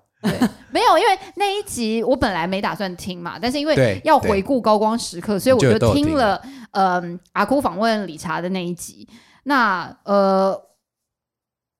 [0.72, 9.08] 没有，因为那一集我本来没打算听嘛，但是因为要回顾高光时刻，所以我就听了嗯阿哭访问理查的那一集。
[9.48, 10.62] 那呃，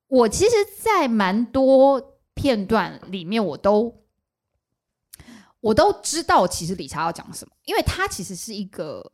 [0.06, 0.50] 我其实，
[0.82, 4.06] 在蛮多片段里面，我都
[5.60, 9.12] 我都知道，其实理查要讲什么，因为他其实是一个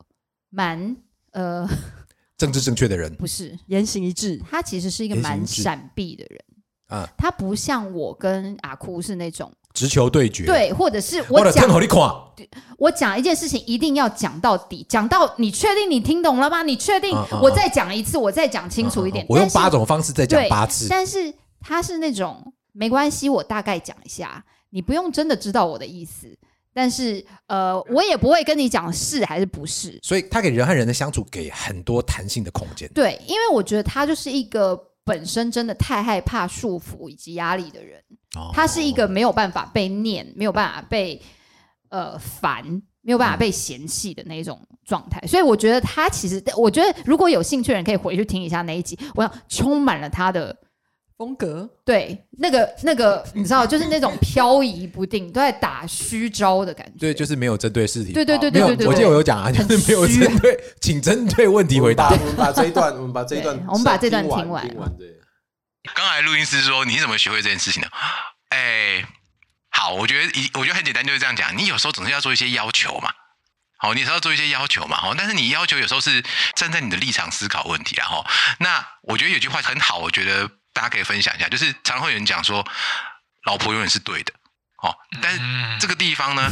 [0.49, 0.95] 蛮
[1.31, 1.67] 呃，
[2.37, 3.13] 政治正确的人。
[3.17, 6.41] 不是言行一致，他其实是一个蛮闪避的人。
[6.87, 11.69] 啊，他不像我跟阿哭是那种直球对决，对，或者是我讲
[12.77, 16.63] 我讲一件事情一定要讲到底，讲到你确定你听懂了吗？
[16.63, 17.15] 你确定？
[17.41, 19.25] 我再讲一次，我再讲清楚一点。
[19.29, 26.27] 我用八种方式再讲八次，但是他是那种没关系，我大概讲一下，你不用真的知道我的意思。
[26.73, 29.97] 但是呃，我也不会跟你讲是还是不是。
[30.03, 32.89] 所以他给人和人的相处给很多弹性的空间。
[32.93, 38.03] 对，因为我觉得他就是一个本身真的太害怕束缚以及压力的人。
[38.35, 41.21] 哦他是一个没有办法被念、没有办法被
[41.87, 42.61] 呃烦、
[43.01, 50.53] 没有办法被嫌弃的那种状态，所以我觉得他其实，我觉得如果有兴趣的人可以回去听一下那一集，我想充满了他的
[51.17, 56.99] 风格，对那个那个，你知道，就是那种漂移不定，都在打虚招的感觉。
[56.99, 58.11] 对，就是没有针对事题。
[58.11, 62.09] 对对对对对对，我记得我有讲啊，就是没有针对，请针对问题回答。
[62.09, 65.07] 我们把这一段，我们把这一段，我们把这段听听完听完对。
[65.93, 67.89] 刚才录音师说你怎么学会这件事情的？
[68.49, 69.05] 哎，
[69.69, 71.57] 好，我觉得一我觉得很简单，就是这样讲。
[71.57, 73.09] 你有时候总是要做一些要求嘛，
[73.77, 76.23] 好，你是要做一些要求嘛，好，但是你要求有时候是
[76.55, 78.25] 站在你的立场思考问题啊，哈。
[78.59, 82.67] 那我觉得有句话很好，我觉得大家可以分享一下，就是常会有人讲说，
[83.45, 84.33] 老婆永远是对的，
[84.83, 85.39] 哦，但是
[85.79, 86.51] 这个地方呢，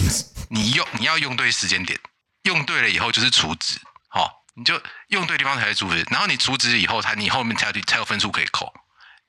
[0.50, 2.00] 你用你要用对时间点，
[2.44, 3.78] 用对了以后就是储值，
[4.10, 8.74] 好，你就用对地方才是储值，然后你储值以后，它你后面才有才有分数可以扣。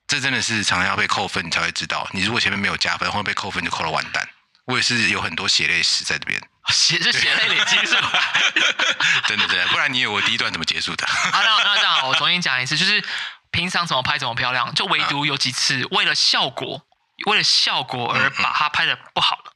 [0.07, 2.07] 这真的是常常要被扣分，你才会知道。
[2.13, 4.27] 你如果前面没有加分，后面被扣分就扣了完蛋。
[4.65, 8.23] 我也是有很多血泪史在这边，血是血泪累积是吧？
[9.27, 11.05] 真的真的，不然你以为我第一段怎么结束的？
[11.07, 13.03] 好，那那这样好，我重新讲一次，就是
[13.55, 16.81] 平常怎么拍怎么漂亮，就唯独有几次为了效果，
[17.27, 19.51] 为了效果而把它拍的不好了。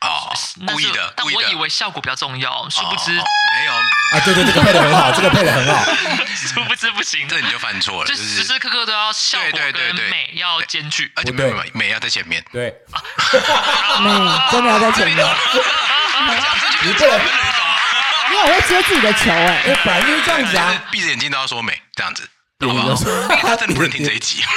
[0.00, 0.32] 哦，
[0.66, 1.24] 故意的，但。
[1.32, 3.72] 我以为效果比较重要，殊不知没有
[4.18, 5.84] 啊，对对，这个配的很好，这个配的很好。
[6.34, 12.44] 殊不知不行，这你就犯错了，就就是时时刻刻都要效果对对对对跟美要兼具，而且没有没有美要在前面。
[12.52, 12.74] 对，
[14.02, 14.10] 美
[14.50, 15.16] 真的要在前面。
[16.82, 17.20] 你不能，
[18.30, 20.82] 你很会接自己的球哎、哎，本来就是这样子啊。
[20.90, 22.28] 闭着眼睛都要说美，这样子，
[22.68, 23.36] 好不好？
[23.36, 24.42] 他真的不能听这一集，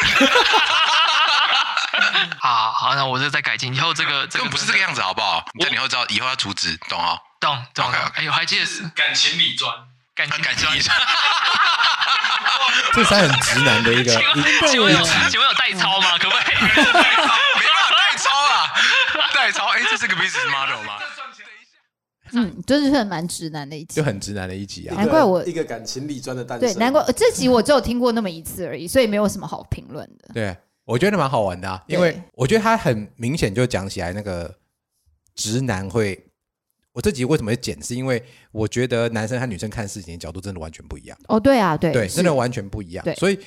[2.39, 5.46] 好好，那我这再改进，以后这个 这个不是这个样子，好不好？
[5.54, 7.20] 你这以后知道，以后要阻止，懂哦？
[7.39, 9.74] 懂懂哎呦，还记得是感情理专，
[10.15, 10.96] 感情感情理专。
[12.93, 14.12] 这才很直男的一个
[14.67, 16.17] 请问有请问有代操吗？
[16.20, 16.56] 可不可以？
[16.62, 18.74] 没办法代操啊，
[19.34, 20.98] 代操，哎，这是个 business model 吗？
[22.34, 24.04] 嗯，真的是蛮直男的一集就。
[24.04, 24.96] 很直男的一集啊。
[24.96, 30.30] 难怪我一个感情理专的诞对，难怪呃这集 我只有听过那么一次而已，所以没有什么好评论的。
[30.34, 34.56] 对，我觉得蛮好玩的啊，因为我觉得他很明显就讲起来那个
[35.36, 36.24] 直男会。
[36.94, 37.80] 我这集为什么会剪？
[37.80, 38.20] 是因为
[38.52, 41.16] 我觉得男生和女生看事情的角度真的完全不一样。
[41.28, 43.13] 哦，对啊，对，对，真的完全不一样对。
[43.13, 43.38] 所以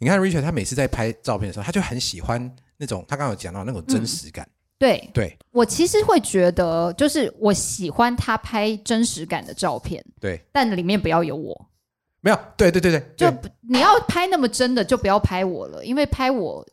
[0.00, 4.46] 你看 Richard，他每次在拍照片的时候，他就很喜欢那种他刚刚有讲到那种真实感。
[4.80, 5.08] 对。
[5.14, 5.36] 对。
[5.52, 11.66] 我其实会觉得，就是我喜欢他拍真实感的照片，对，但里面不要有我。
[12.20, 16.64] 没有，对对对对，就对你要拍那么真的，就不要拍我了，因为拍我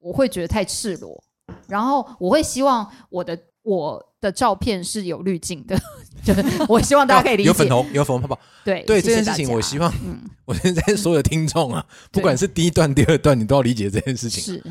[0.00, 1.22] 我会觉得太赤裸，
[1.68, 5.78] 然后我会希望我的我的照片是有滤镜的，
[6.26, 7.46] 就是我希望大家可以理解。
[7.46, 8.40] 有粉红，有粉红泡泡。
[8.64, 10.18] 对对这件事情，我希望嗯。
[10.44, 14.42] 我现在所有的听众啊，不管是第一段、第二段，你都要理解这件事情。
[14.42, 14.62] 是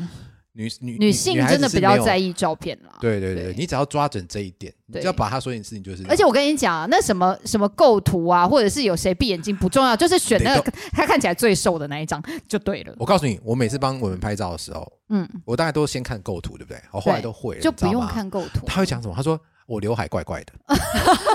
[0.56, 2.96] 女女女性真的比较在意照片啦。
[3.00, 6.04] 对对对，你只要抓准这一点，你对只要把他说一件事情就是。
[6.08, 12.94] 而且我跟你讲啊，那什么什么构图啊，或者是有谁闭眼睛不重要，就是选那得个他看起来最瘦的那一张就对了。
[12.98, 16.80] 我告诉你，我每次帮我们拍照的时候，嗯，我大概都先看构图，对不对？
[16.92, 18.64] 我后来都会了，就不用看构图。
[18.66, 19.14] 他会讲什么？
[19.16, 20.52] 他说我刘海怪怪的，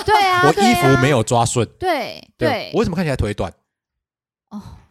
[0.06, 3.52] 对啊，我衣服没有抓顺，对对对我为什么看起来腿短？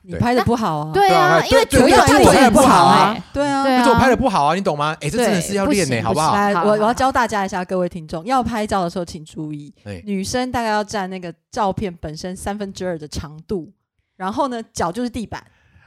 [0.08, 0.90] 你拍的不好啊。
[0.92, 4.96] 对啊，因为主要对我拍的不好啊哎，对啊，对啊就是我拍的不好啊，你懂吗？
[5.00, 6.32] 哎，这真的是要练呢，好不好？
[6.64, 13.70] 我我要教大家一下，各位听众，要拍照的时候请注意哎，女生大概要占那个照片本身三分之二的长度，
[14.16, 15.44] 然后呢，脚就是地板。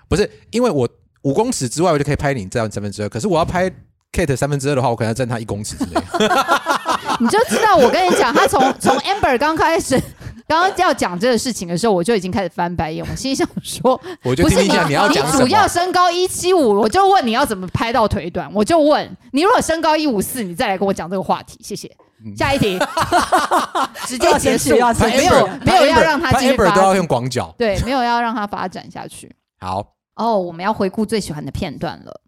[0.07, 0.87] 不是，因为我
[1.23, 3.71] 五公尺之外我就可以拍你这样三分之二，可是我要拍
[4.11, 5.93] Kate 三分之二的话，我可能要占他一公尺之内。
[7.19, 10.01] 你就知道，我跟你讲，他从从 Amber 刚开始
[10.51, 13.05] 刚刚要讲这个事情的时候，我就已经开始翻白眼。
[13.09, 21.87] 我心想说， 我就不是听一下你要讲什么主要身高一七五，我就问你要怎么拍到腿短，我就问你，如果身高一五四，你再来跟我讲这个话题，谢谢。
[22.23, 22.77] 嗯下一题，
[24.05, 27.55] 直接结束， 没有没有要让他他继续 Amber 都要，用广角。
[27.57, 29.33] 对，没有要让他发展下去。
[29.59, 32.21] 好，哦，我们要回顾最喜欢的片段了。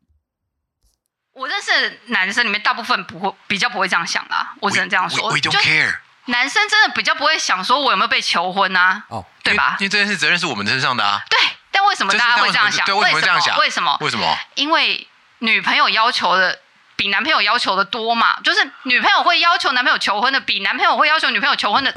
[1.34, 5.30] 我认识的男生里面，大部分不会比较不会这样想啦，我只能这样说。
[5.30, 5.94] We 就 don't care。
[6.26, 9.76] 男生真的比较不会想说我有没有被求婚啊，哦，对吧？
[9.80, 11.22] 因为这件事责任是我们身上的啊。
[11.30, 11.40] 对，
[11.72, 12.86] 但为什么大家会这样想？
[12.86, 13.98] 对为什么会这样想为什么？
[14.02, 14.38] 为什么？
[14.56, 15.08] 因为
[15.40, 16.60] 女朋友要求的
[16.96, 21.92] 比男朋友要求的多嘛，就是女朋友会要求男朋友求婚的比男朋友会要求女朋友求婚的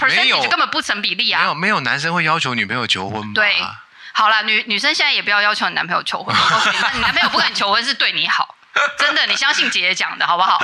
[0.00, 1.40] 没有 percentage 根本不成比例啊。
[1.40, 3.32] 没有没有男生会要求女朋友求婚吗？
[3.34, 3.56] 对，
[4.12, 8.54] 好啦，女女生现在也不要要求你男朋友求婚，我告诉你，那你男朋友不跟你求婚是对你好，
[8.98, 10.58] 真的，你相信姐姐讲的好不好？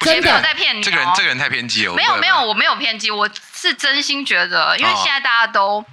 [0.00, 0.82] 姐没有在骗你、哦。
[0.84, 1.92] 这个人这个人太偏激了。
[1.92, 5.84] 我没有没有，我没有偏激，我是真心觉得，因为哦现在大家都。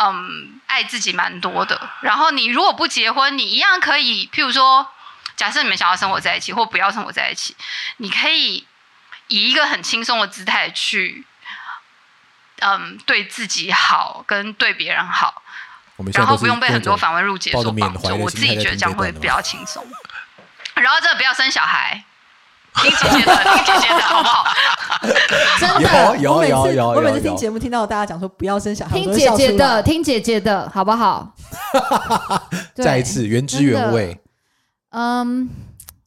[0.00, 1.90] 嗯，爱自己蛮多的。
[2.02, 4.86] 然后你如果不结婚，你一样可以，譬如说，
[5.34, 7.56] 假设你们想要生活在一起，或不要生活在一起，
[7.96, 8.64] 你可以
[9.26, 11.26] 以一个很轻松的姿态去，
[12.60, 17.74] 嗯，对自己好，跟对别人好，然我们现在都是后不用被很多反问入解所绑住。
[17.74, 19.84] 缅怀的我自己觉得这样会比较轻松。
[20.80, 22.04] 然后真的不要生小孩，
[22.74, 24.44] 听姐姐的，听姐姐的好不好？
[25.58, 31.34] 真的，有我每次有有我每次听节目听到大家讲说不要生小孩，听姐姐的，来听姐姐的，好不好？
[32.74, 34.18] 再一次原汁原味。
[34.90, 35.48] 嗯，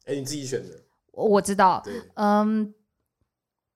[0.06, 0.74] 哎，你自己选的，
[1.12, 1.82] 我我知道，
[2.14, 2.74] 嗯，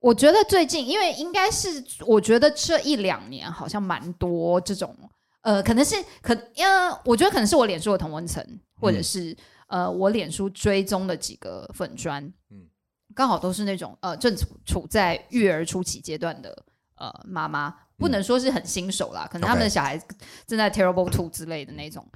[0.00, 4.96] 我觉得最近，因为应该是，我觉得这一两年好像蛮多这种，
[5.42, 8.44] 呃，可能是可，呃，我觉得可能是我脸书的同温层，
[8.80, 12.32] 或者是、呃，我脸书追踪的几个粉砖，嗯。
[12.50, 12.66] 嗯，
[13.14, 16.64] 刚好都是那种呃正处处在育儿初期阶段的
[16.96, 19.98] 呃妈妈，不能说是很新手啦，可能他们的小孩
[20.46, 22.06] 正在 terrible two 之类的那种。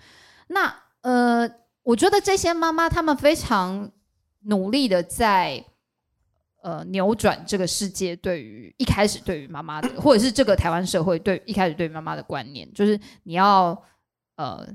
[0.48, 1.48] 那呃，
[1.82, 3.90] 我觉得这些妈妈她们非常
[4.40, 5.64] 努力的在
[6.60, 13.82] 呃扭转这个世界对于一开始对于妈妈的，或者是这个台湾社会对一开始对于妈妈的观念，就是你要
[14.36, 14.66] 呃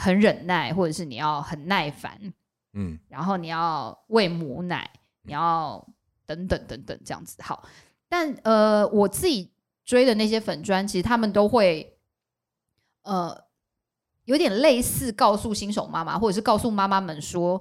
[0.00, 2.16] 很忍耐，或者是你要很耐烦，
[2.74, 4.88] 嗯，然后你要喂母奶，
[5.22, 5.84] 你要
[6.24, 7.42] 等等等等这样子。
[7.42, 7.64] 好，
[8.08, 9.50] 但呃，我自己
[9.84, 11.98] 追的那些粉砖，其实他们都会
[13.02, 13.36] 呃
[14.22, 17.60] 有点类似告诉新手妈妈，或者是告诉妈妈们说，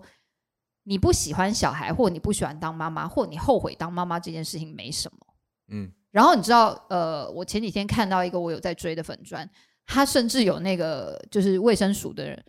[0.84, 5.18] 你不喜欢小孩，或你不喜欢当妈妈，或你后悔当妈妈这件事情没什么。
[5.70, 9.50] 嗯，然后你知道，呃，我前几天看到一个我有在追的粉砖，
[9.88, 12.46] 他甚至有那个就是卫生署的人，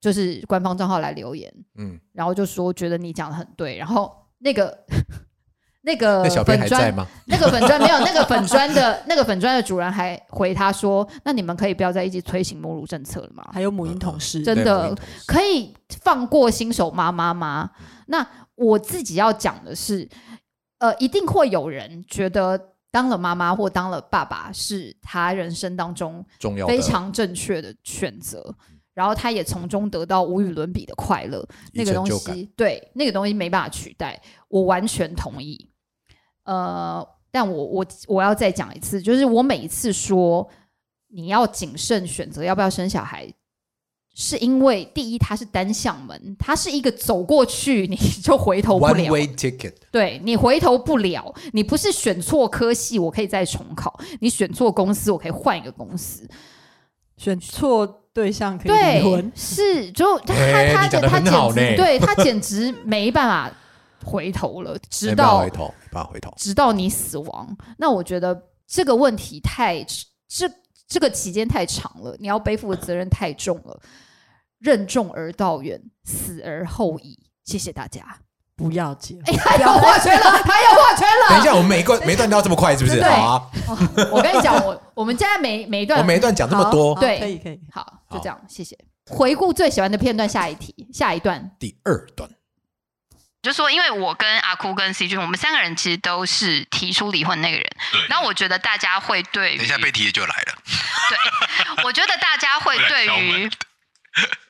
[0.00, 4.76] 就是官方账号来留言，嗯，然后就说觉得你讲的很对，然后那个
[5.84, 7.06] 那个那小编粉砖吗？
[7.26, 13.48] 那个粉砖没有，那个粉砖的 那个粉砖的主人还回他说：“那你们可以不要再一直推行母乳政策了吗？
[13.52, 14.94] 还有母婴同事，真的
[15.26, 17.70] 可以放过新手妈妈吗？”
[18.06, 20.08] 那我自己要讲的是，
[20.78, 28.54] 呃，一定会有人觉得当了妈妈或当了爸爸是他人生当中重要非常正确的选择，
[28.92, 31.44] 然后他也从中得到无与伦比的快乐。
[31.72, 35.68] 那个东西，对那个东西没办法取代，我完全同意。
[36.44, 40.46] 呃，但我我我要再讲一次，就是我每一次说
[41.08, 43.32] 你要谨慎选择要不要生小孩，
[44.14, 56.28] 是因为第一它是单向门，它是一个走过去你就回头不 one 了 way ticket，对你回头不了，你不是选错科系，我可以再重考；你选错公司，我可以换一个公司。
[57.16, 63.56] 选错对象可以离对婚，，是就他哎你讲得他他简直对他简直没办法
[64.04, 66.32] 回头了， 直到回头，没办法回头。
[66.36, 67.56] 直到你死亡。
[67.78, 69.82] 那我觉得这个问题太
[70.28, 70.50] 这
[70.92, 73.80] 这个期间太长了，你要背负的责任太重了，
[74.58, 77.18] 任重而道远，死而后已。
[77.44, 78.04] 谢谢大家。
[78.54, 79.22] 不要结婚。
[79.24, 81.28] 哎，他要画圈了，他要画圈了。
[81.30, 83.00] 等一下，我们每一段每一段都要这么快，是不是？
[83.00, 83.78] 对好啊，哦
[84.12, 87.58] 我跟你讲，我我们现在每每一段我每一段讲这么多好，对可以可以。
[87.72, 88.78] 好，就这样，谢谢。
[89.10, 91.50] 回顾最喜欢的片段，下一题，下一段。
[91.58, 92.28] 第二段，
[93.42, 97.66] 就说，因为我跟阿哭跟 C 君，我们三个人其实都是提出离婚那个人。
[97.90, 100.54] 对，然后我觉得大家会对于，等一下被提的就来了。
[101.08, 103.50] 对，我觉得大家会对于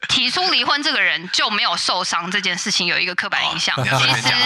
[0.09, 3.75] 提出离婚这个人就没有受伤这件事情有一个刻板印象。
[3.83, 4.39] 其实这么讲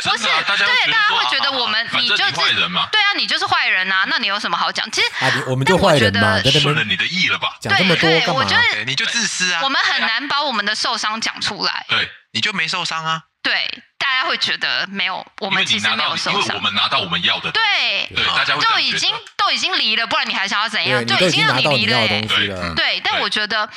[0.00, 0.24] 是不是
[0.64, 4.90] 对，大家会觉得我们你就是坏人嘛，对啊，你就是坏人啊，那你有什么好讲？
[4.90, 6.10] 其实啊，我们就坏人
[6.50, 7.56] 顺了你的意了吧？
[7.60, 8.56] 讲这么多干嘛对对我觉？
[8.72, 11.84] 得你就自私啊我，们很难把我们的受伤讲出来。
[11.88, 13.22] 对，你就没受伤啊。
[13.42, 16.60] 对，大家会觉得没有，我们其实没有受伤因为我。
[16.60, 19.32] 们拿到我们要的，对，对，大家会这都已经样觉得。
[19.38, 21.02] 都已经离了，不然你还想要怎样？
[21.06, 22.74] 对，已就已经让你离了。
[22.74, 23.70] 对，但我觉得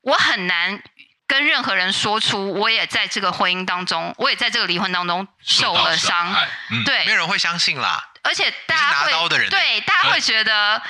[0.00, 0.82] 我很难
[1.28, 6.34] 跟任何人说出，我也在这个婚姻当中，我也在这个离婚当中受了伤。
[6.70, 8.02] 嗯对没有，人会相信啦。
[8.24, 10.82] 而且大家会对，大家会觉得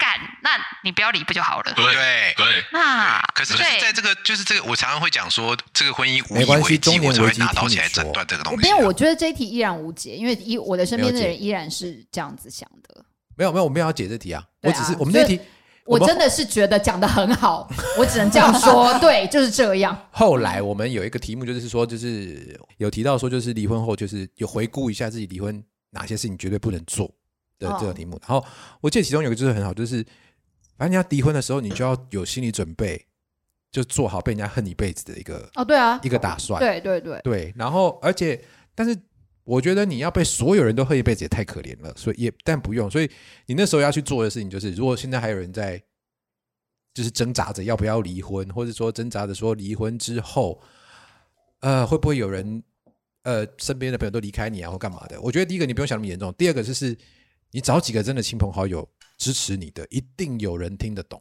[0.00, 0.50] 干，那
[0.82, 1.72] 你不要离不就好了？
[1.74, 8.80] 对对对，那可是就是在这个，就是这个，我常常会讲说，这个婚姻无以没关系为继，我才会拿刀起来诊断这个东西没有，啊。
[8.86, 13.04] 我觉得这一题依然无解，因为依我的身边的人依然是这样子想的。
[13.36, 14.42] 没有没有，我没有要解这题啊。
[14.42, 15.38] 啊我只是我们这题，
[15.84, 19.96] 我真的是觉得讲的很好，我只能这样说， 对，就是这样。
[20.10, 27.12] 后来我们有一个题目，就是说，就是有提到说，就是离婚后，就是有回顾一下自己离婚哪些事情绝对不能做
[27.60, 28.18] 的哦这个题目。
[28.26, 28.44] 然后
[28.80, 30.04] 我记得其中有一个就是很好，就是
[30.76, 33.06] 反正你要离婚的时候，你就要有心理准备，
[33.70, 36.58] 就做好被人家恨一辈子的一个哦，对啊，一个打算。
[36.58, 38.42] 对对对，对，然后而且，
[38.74, 38.98] 但是
[39.44, 42.90] 我觉得你要被所有人都恨一辈子也太可怜了，所以也但不用。
[42.90, 43.10] 所以
[43.46, 45.80] 你那时候要去做的事情就是，如果现在还有人在
[46.92, 50.60] 就是挣扎着要不要离婚，或者说挣扎着说离婚之后，
[51.60, 52.62] 呃，会不会有人
[53.22, 55.20] 呃身边的朋友都离开你啊，或干嘛的？
[55.20, 56.96] 我觉得第一个你不用想那么严重，第二个就是
[57.52, 58.88] 你找几个真的亲朋好友
[59.18, 61.20] 支持你的，一定有人听得懂。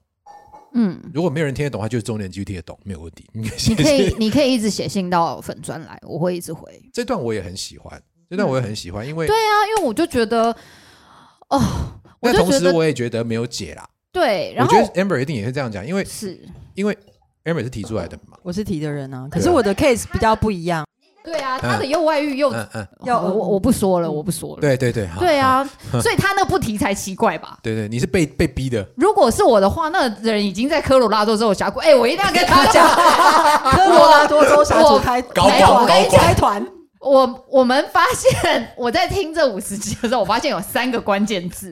[0.73, 3.27] 嗯，如果没有人听得懂，他就是中年继续听得懂，没有问题。
[3.33, 6.79] 你你可以，你可以一直写信到粉专来，我会一直回。
[6.93, 7.99] 这段我也很喜欢，
[8.29, 10.55] 这段我也很喜欢，因为对啊，因为我就觉得，
[11.49, 11.59] 哦，
[12.19, 13.89] 我但同时我也觉得没有解啦。
[14.11, 16.39] 对，然后我觉得 Amber 一定也是这样讲，因为是
[16.75, 16.95] 因为
[17.45, 18.37] Amber 是提出来的嘛。
[18.43, 20.85] 我是提的人啊，可是我的 case 比较不一样。
[21.23, 24.61] 对啊，他的又外遇又嗯嗯，要我我不说了，我不说了。
[24.61, 25.67] 对对对，好对啊，
[26.01, 27.57] 所以他那不提才奇怪吧？
[27.61, 32.87] 对对，你是被被逼的，如果是我的话，那人已经在科罗拉多州峡谷，哎，我一定要跟他讲，
[33.71, 36.67] 科罗拉多州峡谷开高没有，光我跟你高光讲，团。
[37.01, 41.71] 我我们发现， 我在听这五十集的时候，我发现有三个关键字，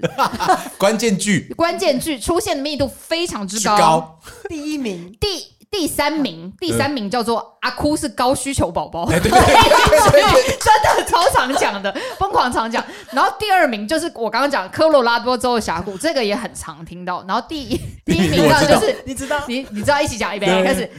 [0.77, 1.53] 关键句。
[1.57, 3.77] 关键句出现的密度非常之之高。
[3.77, 5.27] 高，第一名，第
[5.69, 12.83] 第三名，第三名叫做阿哭是高需求宝宝，哎对 对对真的超常讲的， 疯狂常讲。
[13.11, 17.23] 然后第二名就是我刚刚讲科罗拉多州的峡谷，这个也很常听到。
[17.27, 20.89] 然后第一 第一名呢，就是你知道你你知道一起讲一遍，开始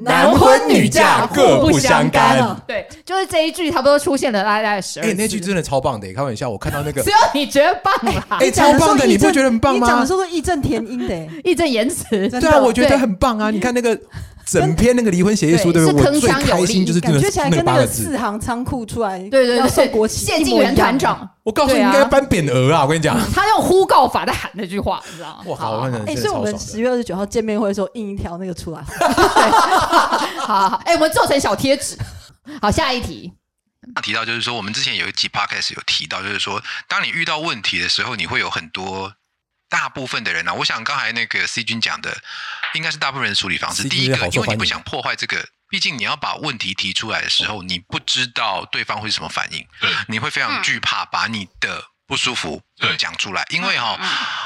[0.00, 10.06] 男婚女嫁各不相干啊对，就是这一句差不多出现了大概十二哎，那句真的超棒的，开玩笑，我看到那个只有你觉得棒啦，哎超棒的，你不觉得很棒吗你讲的？
[10.06, 12.28] 是个义正填膺的欸，义正言辞。
[12.28, 13.50] 对啊，我觉得很棒啊！
[13.50, 13.98] 你看那个
[14.46, 16.06] 整篇那个离婚协议书，对对不对？
[16.06, 18.16] 我最是铿锵有开心力就是感觉起来跟那个四。
[18.16, 22.82] 行仓库出来，对对对，要送国旗，谢晋元团长，我告诉你，应该颁匾额啊！
[22.84, 25.44] 我跟你讲， 他用呼告法在喊那句话，你知道吗？
[25.46, 26.56] 哇，好，哎，所以我们。
[26.58, 28.80] 十月二十九号见面会的时候印一条那个出来，
[30.40, 31.96] 好好好，哎，我们做成小贴纸。
[32.62, 33.32] 好，下一题。
[34.02, 39.12] 提到就是说，我们之前有一集 podcast 有提到，就是说，当你遇到问题的时候，你会有很多
[39.68, 42.10] 大部分的人啊，我想刚才那个 C 君讲的，
[42.76, 43.88] 应该是大部分人的处理方式。
[43.88, 52.96] 第一个因为你不想破坏这个，毕竟你要把问题提出来的时候，你不知道对方会什么反应，对，你会非常惧怕把你的不舒服对。
[52.96, 53.98] 讲出来，因为哈、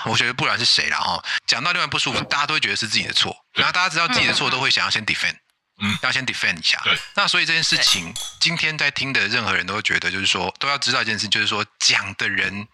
[0.07, 5.35] 我觉得不管是谁啦哈，讲到另外不舒服，大家都会觉得是自己的错，然后大家知道自己的错，都会想要先 defend。
[5.83, 5.99] 嗯。
[6.03, 6.81] 要先 defend 一下。
[6.85, 12.67] 对，那所以这件事情，今天在听的任何人都会觉得，就是说都要知道一件事，就是说讲的人，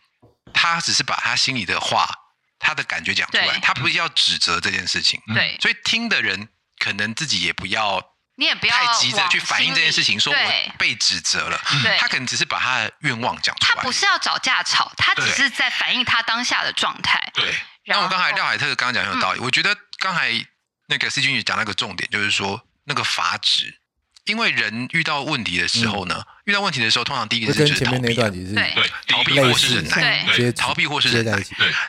[0.52, 2.08] 他只是把他心里的话、
[2.58, 5.20] 他的感觉讲出来，他不是要指责这件事情。
[5.34, 6.48] 对所以听的人
[6.78, 8.02] 可能自己也不要
[8.36, 11.58] 你也不要太急着去反映这件事情，说我被指责了。
[11.82, 13.76] 对他可能只是把他的愿望讲出来。
[13.76, 17.32] 他不是要找架吵，他只是在反映他当下的状态。
[17.34, 17.54] 对，
[17.84, 20.30] 然后那我刚才廖海特刚刚讲很有道理，嗯我觉得刚才
[20.88, 23.80] 那个 C 君也讲那个重点，就是说那个阀值，
[24.26, 28.14] 因为人遇到问题的时候呢，遇到问题的时候，通常第一个是就是逃避对。
[28.14, 30.52] 对，逃避或是忍耐，对。
[30.52, 31.42] 逃避或是忍耐。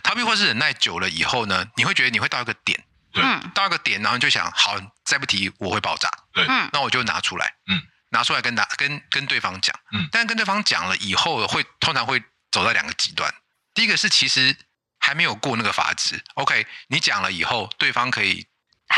[0.03, 2.81] 逃避或是忍耐久了以后呢，你会觉得你会到一个点，
[3.11, 3.23] 对。
[3.23, 3.51] 嗯。
[3.53, 6.45] 到一个点，然后就想，好，再不提我会爆炸，对。
[6.47, 6.69] 嗯。
[6.71, 10.07] 那我就拿出来，嗯，拿出来跟大跟跟对方讲，嗯。
[10.11, 12.21] 但跟对方讲了以后，会通常会
[12.51, 13.33] 走到两个极端。
[13.73, 14.55] 第一个是其实
[14.99, 18.45] 还没有过那个阀值，OK，你讲了以后，对方可以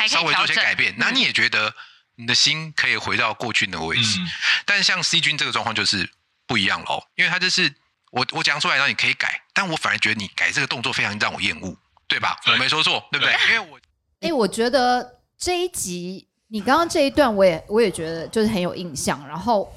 [0.10, 1.16] 稍微做些改变，那嗯。
[1.16, 1.74] 你也觉得
[2.20, 4.20] 你的心可以回到过去那个位置。
[4.20, 4.28] 嗯
[4.66, 6.08] 但是像 C 君这个状况就是
[6.46, 7.74] 不一样了哦，因为他就是
[8.12, 11.76] 我我讲出来，让你可以改，但我反而觉得你改这个动作非常让我厌恶，
[12.08, 12.38] 对吧？
[12.46, 13.34] 对我没说错，对不对？
[13.48, 13.80] 因为我
[14.20, 19.26] 哎、我觉得这一集你刚刚这一段，我也我也觉得就是很有印象。
[19.28, 19.74] 然后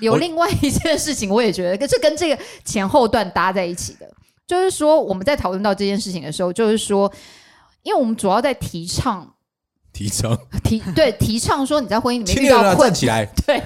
[0.00, 4.10] 有另外一件事情，我也觉得，可是跟这个前后段搭在一起的，
[4.46, 7.12] 就是说我们在讨论到这件事情的时候，就是说，
[7.82, 9.33] 因为我们主要在提倡
[9.94, 13.62] 提倡，提对提倡说你在婚姻里面遇到困站起来， 对，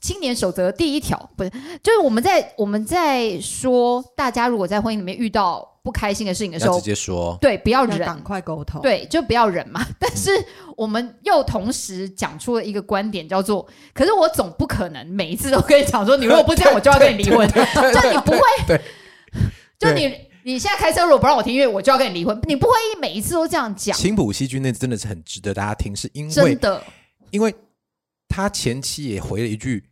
[0.00, 1.50] 青年守则第一条不是，
[1.82, 9.84] 就是我们在我们在说，大家如果在婚姻里面遇到不开心的事情的时候直，接说，对，不要忍，赶快沟通。，对，就不要忍嘛。
[9.98, 10.30] 但是
[10.76, 17.46] 我们又同时讲出了一个观点，叫做：可是我总不可能每一次都跟你讲说， 你如果不这样，我就要跟你离婚。
[17.48, 18.80] 就你不会，对，
[19.78, 20.14] 就你
[20.48, 22.40] 你现在开车如果不让我听音乐，我就要跟你离婚。
[22.44, 26.82] 你不会每一次都这样讲，青浦西君那真的是很值得大家听，是因为真的。
[27.30, 27.54] 因为
[28.30, 29.84] 他前期也回了一句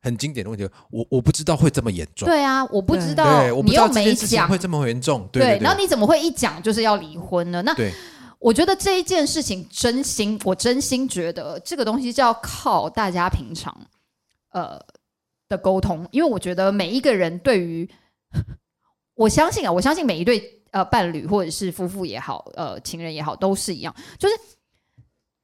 [0.00, 7.60] 很经典的问题，我我不知道会这么严重，对啊，我不知道，我不你又没知道这件事情讲会，这么严重，对对然后你怎么会一讲就是要离婚呢？
[7.62, 7.92] 那对
[8.38, 13.76] 我觉得这一件事情，真心我真心觉得这个东西就要靠大家平常
[14.52, 14.80] 呃
[15.48, 17.90] 的沟通，因为我觉得每一个人对于，
[19.18, 20.40] 我相信啊，我相信每一对
[20.70, 24.34] 呃伴侣或者是夫妇也好，呃情人也好，都是一样，就是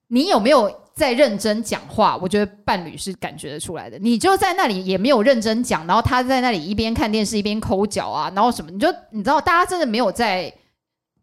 [0.07, 2.17] 你有没有在认真讲话？
[2.19, 3.99] 我觉得伴侣是感觉得出来的。
[3.99, 10.55] 你就在那里也没有认真讲，然后他在那里一边看电视一边抠脚啊，然后什么，你就你知道，大家真的没有在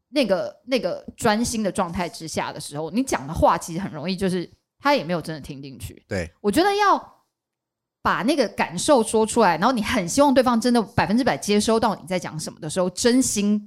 [0.10, 6.04] 那个那个专心的状态之下的时候，你讲的话其实很容易就是他也没有真的听进去。
[6.06, 7.21] 对，我觉得要
[8.02, 13.62] 把那个感受说出来，然后你很希望对方真的百分之百接收到你在讲什么的时候，真心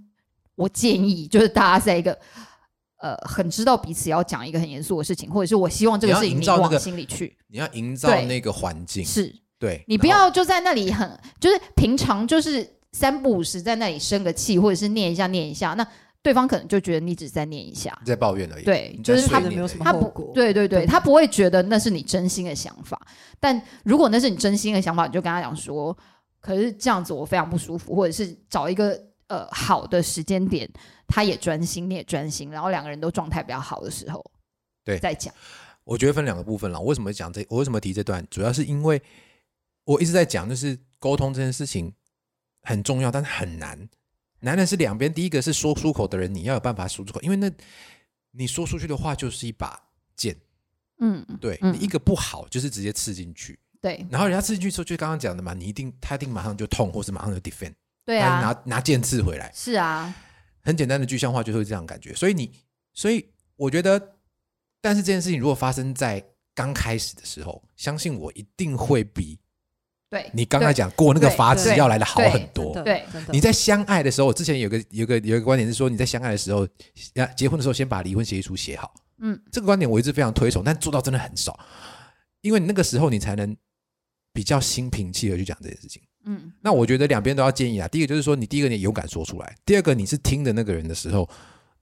[0.57, 2.19] 我建议就是大家在一个
[3.01, 15.87] 呃很知道彼此要讲一个很严肃的事情，或者是我希望这个事情你往心里去，你要营造那个环境，是对你不要就在那里很就是平常就是三不五时在那里生个气，或者是念一下念一下，那
[16.25, 17.95] 对方可能就觉得你只是在念一下。
[18.01, 19.39] 你在抱怨而已，对就是他
[19.79, 22.99] 他不，对对对，他不会觉得那是你真心的想法。
[23.39, 25.95] 但如果那是你真心的想法，你就跟他讲说，
[26.41, 30.67] 可是这样子我非常不舒服，或者是找一个呃好的时间点，
[31.07, 34.25] 他也专心，你也专心，然后两个人都状态比较好的时候，
[34.83, 35.35] 对再讲。
[35.85, 36.81] 我觉得分两个部分了。
[36.81, 37.45] 我为什么讲这？
[37.51, 38.27] 我为什么提这段？
[38.31, 39.03] 主要是因为
[39.85, 41.93] 我一直在讲，就是沟通这件事情
[42.63, 43.87] 很重要，但是很难。
[44.45, 47.51] 难的是两边，第一个是说出口的人，你要有办法说出口，因为那
[48.33, 49.81] 你说出去的话就是一把
[50.15, 50.37] 剑，
[51.01, 51.73] 嗯，对、嗯。
[51.73, 54.07] 你一个不好就是直接刺进去，对。
[54.11, 57.75] 然后人家刺进去之后，就刚刚讲的嘛，你一定他一定马上就痛，或是马上就 defend，
[58.05, 60.15] 对啊，拿拿剑刺回来，是啊，
[60.61, 62.15] 很简单的具象化就是这样感觉。
[62.15, 62.51] 所以你，
[62.93, 63.27] 所以
[63.57, 64.17] 我觉得，
[64.81, 66.25] 但是这件事情如果发生在
[66.55, 69.39] 刚开始的时候，相信我一定会比
[70.15, 72.73] 对你刚才讲过那个对法子要来的好很多。
[72.85, 73.03] 对
[73.33, 76.67] 你在相爱的时候，我之前有个有个有个观点是说，你在相爱的时候，
[77.15, 78.95] 要结婚的时候先把离婚协议书写好。
[79.19, 81.59] 嗯，这个观点我一直非常推崇，但做到真的很少，
[82.43, 83.57] 因为你那个时候你才能
[84.33, 86.01] 比较心平气和去讲这件事情。
[86.27, 87.89] 嗯，那我觉得两边都要建议啊。
[87.89, 91.29] 第一个就是说，你第一个你勇敢说出来；第二个你是听的那个人的时候，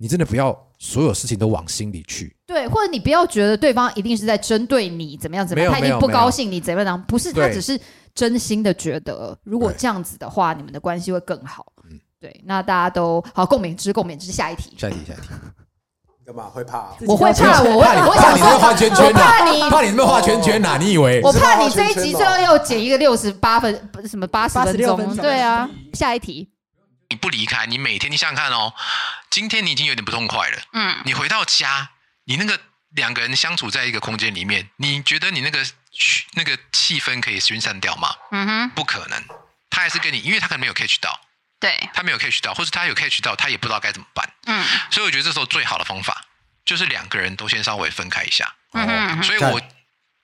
[0.02, 2.36] 你真的不要所有事情都往心里去。
[2.44, 7.78] 对，或者你不要觉得对方一定是在针对你怎么样怎么样，他一定不高兴你怎么样，不是，他只是
[8.12, 11.64] 真心的觉得，如果对这样子的话，你们的关系会更好。
[12.18, 14.32] 对，那大家都好共勉之，共勉之。
[14.32, 15.28] 下一题，下一题，下一题。
[16.26, 16.96] 干嘛会怕？
[17.06, 21.22] 我会怕，我会，怕你我想怕你那边画说，圈圈我怕你呐，怕你那边画圈圈呐，你以为？
[21.22, 25.70] 我怕你这一集最后又减一个六十八分，不是什么八十分86钟，分钟对啊。
[25.94, 26.48] 下一题，
[27.12, 28.72] 你不离开，你每天你想想看哦，
[29.28, 31.90] 今天你已经有点不痛快了，嗯，你回到家，
[32.24, 32.58] 你那个
[32.94, 35.62] 两个人相处在一个空间里面，你觉得你那个
[36.32, 38.16] 那个气氛可以熏散掉吗？
[38.30, 39.22] 嗯哼，不可能，
[39.68, 41.20] 他还是跟你，因为他可能没有 catch 到，
[41.60, 44.32] 对，他没有 catch 到，或者他有 catch 到，他也不知道该怎么办。
[44.46, 44.64] 嗯。
[44.90, 46.24] 所以我觉得这时候最好的方法
[46.64, 48.54] 就是两个人都先稍微分开一下。
[48.72, 49.22] 嗯哼嗯哼。
[49.22, 49.60] 所以我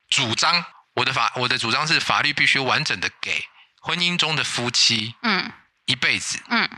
[0.09, 0.64] 主张
[0.95, 3.45] 我的法，我的主张是法律必须完整的给
[3.80, 5.53] 婚姻中的夫妻嗯
[5.89, 6.68] 一辈子嗯，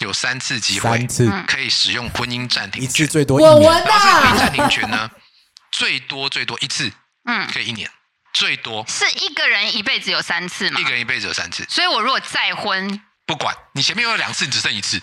[0.00, 1.28] 有三次机会三次。
[1.28, 1.44] 嗯。
[1.46, 3.06] 可以使用婚姻暂停一次。
[3.06, 5.10] 最多一年，然后这个婚姻啊，暂停权呢，
[5.72, 6.92] 最多最多一次
[7.24, 7.90] 嗯，可以一年，
[8.32, 8.84] 最多。
[8.88, 10.80] 是一个人一辈子有三次吗？
[10.80, 10.84] 一？
[10.84, 15.00] 个人一辈子有三次，所以我如果再婚，不管你前面有两次，你只剩一次，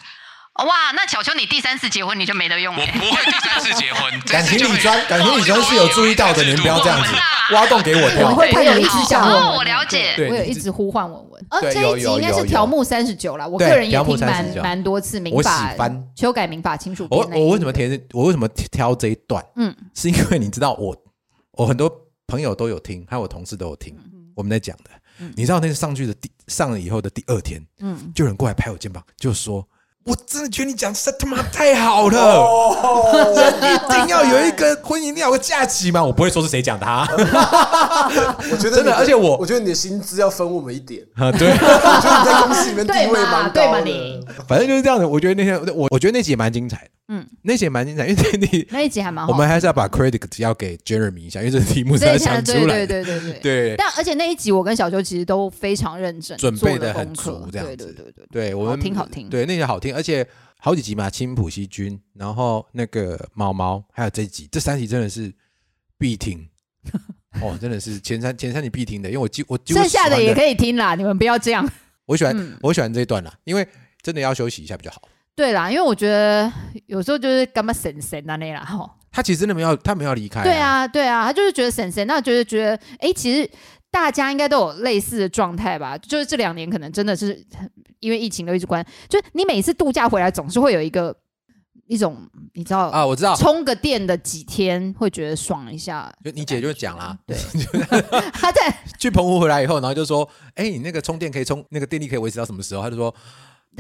[0.66, 2.92] 哇，那巧巧你第三次结婚你就没得用我了。
[2.94, 4.20] 不会第三次结婚。
[4.26, 7.14] 感情这次就会理专，感情理专是有注意到的，你们不要这样子
[7.54, 8.36] 挖洞给我我跳。
[8.36, 10.16] 会有一直讲文文哦，我了解。
[10.30, 11.46] 我有一直呼唤文文。
[11.50, 15.76] 呃，对这一集应该有有有有是条目三十九了，我对个人也条目听蛮39蛮多次民我法
[16.16, 18.02] 修改民法亲属我我为什么填？
[18.14, 19.46] 我为什么挑这一段？
[19.56, 20.96] 嗯是因为你知道我，
[21.52, 21.92] 我很多
[22.26, 23.96] 朋友都有听，还有我同事都有听
[24.36, 24.90] 我们在讲的。
[25.36, 29.68] 你知道那个上去的第上了以后的第二天，嗯，就有人过来拍我肩膀，就说
[30.08, 32.48] ：“我真的觉得你讲实在他妈太好了，
[33.62, 37.06] 一定要有一个婚姻，一定要有个假期吗？”我不会说是谁讲的啊，
[38.50, 41.04] 我觉得真的而且我我觉得你的薪资要分我们一点。
[41.16, 44.24] 啊对，我觉得你在公司里面地位蛮高的。
[44.48, 45.08] 反正就是这样的。
[45.08, 46.90] 我觉得那天我我觉得那集也蛮精彩的。
[47.10, 52.88] 嗯，那一集也蛮精彩，因为你 那一集还蛮好我们还是要把 credit 要给 Jeremy 一下，因为这个题目是他这一集对想出来的。
[52.88, 57.76] 对对对对对但而且那一集我跟小秋其实都非常认真，准备的的很足，这样子。
[57.76, 60.28] 对对对对，对我们好听好听对，那集好听，而且
[60.60, 65.34] 好几集嘛，青浦西君，然后那个毛毛，还有这一集，这三集真的是
[65.98, 66.48] 必听。
[67.42, 71.70] 哦，真的是前三前三集必听的，因为我几我剩下的也可以听啦，你们不要这样。
[72.06, 73.68] 我喜欢、嗯我喜欢这一段啦，因为
[74.02, 75.02] 真的要休息一下比较好。
[75.38, 76.52] 对啦，因为我觉得
[76.88, 78.90] 有时候就是干嘛神神啊那啦哈。
[79.12, 83.48] 他其实真的没有，他没有离开、对，啊，对啊，他就是觉得神神，那就是觉得哎，其实
[83.92, 85.96] 大家应该都有类似的状态吧？
[86.00, 87.40] 就是这两年可能真的是
[88.00, 91.16] 因为疫情都一直关，就是你每次度假回来总是会有一个
[91.86, 96.12] 一种你知道啊我知道充个电的几天会觉得爽一下。
[96.24, 97.38] 就你姐就讲啦，对，
[98.34, 102.82] 她在去澎湖回来以后，然后就说，哎、你那个充电可以充，那个电力可以维持到什么时候？
[102.82, 103.14] 他就说，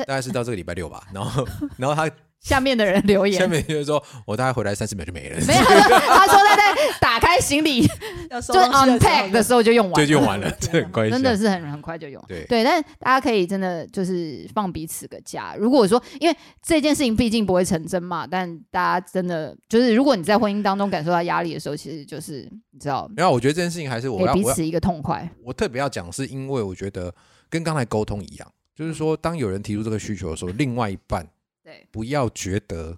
[0.05, 1.03] 大概是到这个礼拜六吧。
[1.13, 6.63] 然后， 然后他下面的人留言，下面就是说我大概回来三十秒就没了，没有，他说他说他在
[7.01, 7.81] 打开行李
[8.29, 12.23] 就 unpack 的时候就用完了，对，就用完了，这很快，真的是很很快就用。
[12.27, 15.55] 对对，但大家可以真的就是放彼此个假。
[15.57, 25.27] 如果说，因为这件事情毕竟不会成真嘛，但大家真的就是，如果你在婚姻当中感受到压力的时候，其实就是你知道，没有，我觉得这件事情还是我要我要彼此一个痛快。
[25.43, 27.11] 我特别要讲，是因为我觉得
[27.49, 31.27] 跟刚才沟通一样，就是说，当有人提出这个需求的时候，另外一半
[31.63, 31.83] 对。
[31.89, 32.95] 不要觉得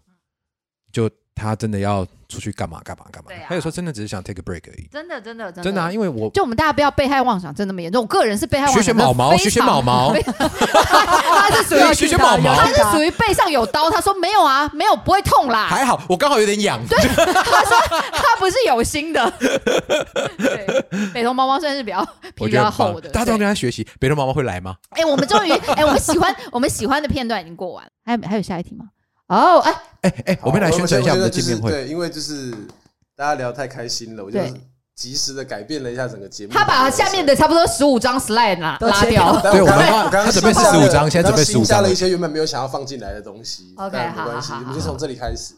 [0.92, 4.88] 就他真的要出去干嘛干嘛干嘛，他有时候真的只是想 take a break 而已。
[4.92, 8.04] 真的，真的，真的，真的啊，因为我就我们大家不要被害妄想症那么严重。
[8.04, 13.90] 我个人是被害妄想学学毛毛学学毛毛 他是属于学学毛毛他是属于背上有刀。
[13.90, 15.66] 他说没有啊，没有不会痛啦。
[15.68, 16.80] 还好，我刚好有点痒。
[16.88, 16.96] 他
[17.66, 17.78] 说
[18.12, 19.34] 他不是有心的。
[20.38, 23.10] 对，北投毛毛算是比较皮比我觉得很较厚的。
[23.10, 23.88] 大家都要跟他学习。
[24.00, 24.76] 北头毛毛会来吗？
[24.92, 28.86] 哎、我们终于，哎、我们喜欢我们喜欢的片段已经过完了，还有还有下一题吗？
[29.30, 31.72] 哦，哎、哎哎，我们来宣传一下我们的见面会。
[31.72, 32.52] 就是对，因为就是
[33.16, 34.40] 大家聊太开心了，我就
[34.96, 36.52] 及时的改变了一下整个节目。
[36.52, 39.40] 他把下面的差不多十五张 slide 拿都拉掉。
[39.52, 43.74] 对我们刚刚他准备是十五张现在准备十五张了加了一些原本没有想要放进来的东西。
[43.78, 45.54] OK，但没关系，我们就从这里开始。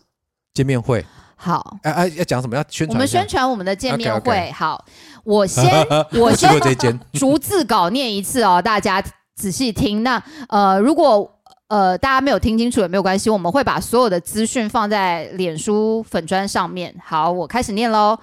[0.53, 1.03] 见面会，
[1.37, 2.57] 好，哎哎，要讲什么？
[2.57, 2.93] 要宣传。
[2.93, 4.51] 我们宣传我们的见面会。
[4.51, 4.83] 好，
[5.23, 5.63] 我先
[6.19, 9.01] 我先过这间 逐字稿念一次哦，大家
[9.33, 10.03] 仔细听。
[10.03, 11.39] 那呃，如果
[11.71, 16.93] 呃大家没有听清楚也没有关系，我们会把所有的资讯放在脸书粉砖上面。
[17.01, 18.19] 好，我开始念喽。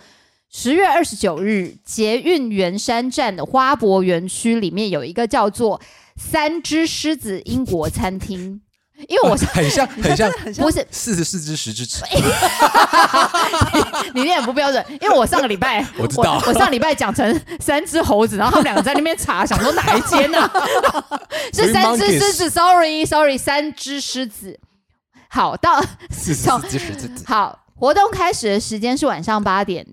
[0.51, 5.81] 十月二十九日，捷运圆山站的花博园区里面有一个叫做
[6.15, 8.61] “三只狮子”英国餐厅。
[9.07, 12.03] 因为我是很像 很像不是四十四只十只尺，
[14.13, 20.51] 你念得不标准，因为我上个礼拜 我知道我上礼拜讲成三只猴子，然后他们两个在那边查，想说哪一间呢、
[21.53, 24.59] 是三只狮子，sorry sorry，三只狮子。
[25.31, 25.81] 好，到
[26.11, 27.11] 四十四只狮子。
[27.27, 29.87] 好，活动开始的时间是晚上八点，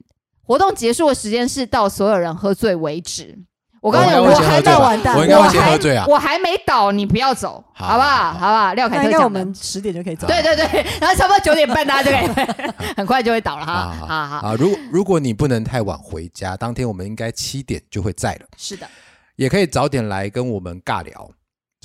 [0.43, 3.37] 活动结束的时间是到所有人喝醉为止。
[3.85, 8.33] 我告诉你，我还没完蛋，我应该会先还喝醉啊我还没倒，你不要走，好好不好？
[8.33, 8.73] 好不好？
[8.73, 10.25] 廖凯那特讲的应该我们十点就可以走。
[10.25, 13.71] 对对对，然后差不多九点半大家就可以， 很快就会倒了哈。
[13.71, 14.55] 啊好好，啊！
[14.57, 18.87] 如果如果你不能太晚回家，当天我们应该七点就会在了，是的。
[19.35, 21.29] 也可以早点来跟我们尬聊。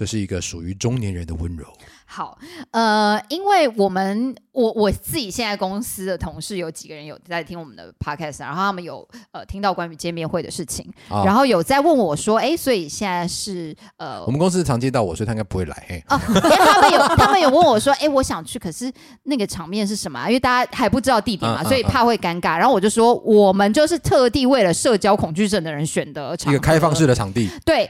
[0.01, 1.67] 这是一个属于中年人的温柔。
[2.07, 2.39] 好，
[2.71, 15.85] 呃，因为我们我我自己现在公司的同事有几个人有在听我们的 podcast，然后他们有呃听到关于见面会的事情，啊然后有在问我说，哎，所以现在是呃我们公司常接到我，所以他应该不会来。
[15.87, 18.91] 嘿，哦， 因为他们有他们有问我说，哎，我想去，可是
[19.25, 20.27] 那个场面是什么啊？
[20.29, 22.57] 因为大家还不知道地点嘛，所以怕会尴尬。
[22.57, 27.89] 然后我就说，我们就是特地为了社交恐惧症的人选的场一个开放式的场地，对。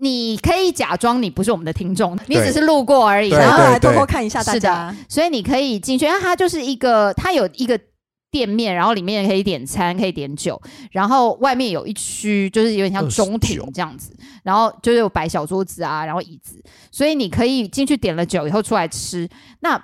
[0.00, 3.78] 你可以假装你不是我们的听众，你只是路过而已，对然后对。
[3.78, 7.78] 对偷偷看一下大是家的，所以你可以进去，因为它就是一个，它有一个
[8.30, 10.60] 店面，然后里面可以点餐，可以点酒，
[10.92, 19.28] 然后外面有一区就是有点像中庭这样子，然后就是有摆小桌子啊，然后椅子，所以你可以进去点了酒以后出来吃。
[19.60, 19.80] 那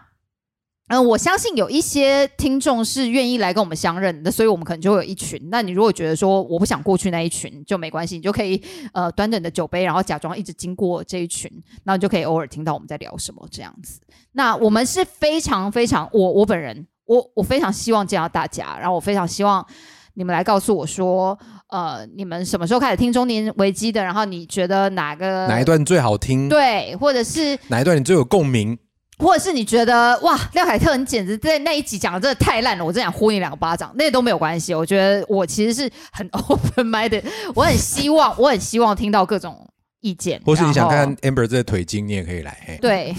[0.89, 5.41] 嗯、我相信有一些听众是愿意来跟我们相认的，所以我们可能就会有一群。
[5.51, 8.63] 那你如果觉得说我不想过去那一群，就没关系，你就可以
[8.93, 11.51] 呃端着你的酒杯，然后假装一直经过这一群，
[11.85, 14.01] 那你就可以偶尔听到我们在聊什么这样子。
[14.33, 19.67] 那我们是非常非常，我我本人，我我非常希望见到大家，然后我非常希望
[20.15, 21.37] 你们来告诉我说，
[21.69, 24.05] 呃，你们什么时候开始听中年危机的？
[24.05, 28.79] 然后你觉得哪个哪一段最好听？，对，或者是哪一段你最有共鸣？
[29.19, 34.75] 或者是你觉得哇，廖凯特你简直在那一集讲的真的太烂了，我真想呼你两个巴掌，那都没有关系。
[34.75, 37.23] 我觉得我其实是很 open minded，
[37.55, 39.67] 我很希望，我很希望听到各种
[40.01, 42.79] 意见，或是你想看 Amber 这腿筋，你也可以来。
[42.81, 43.15] 对，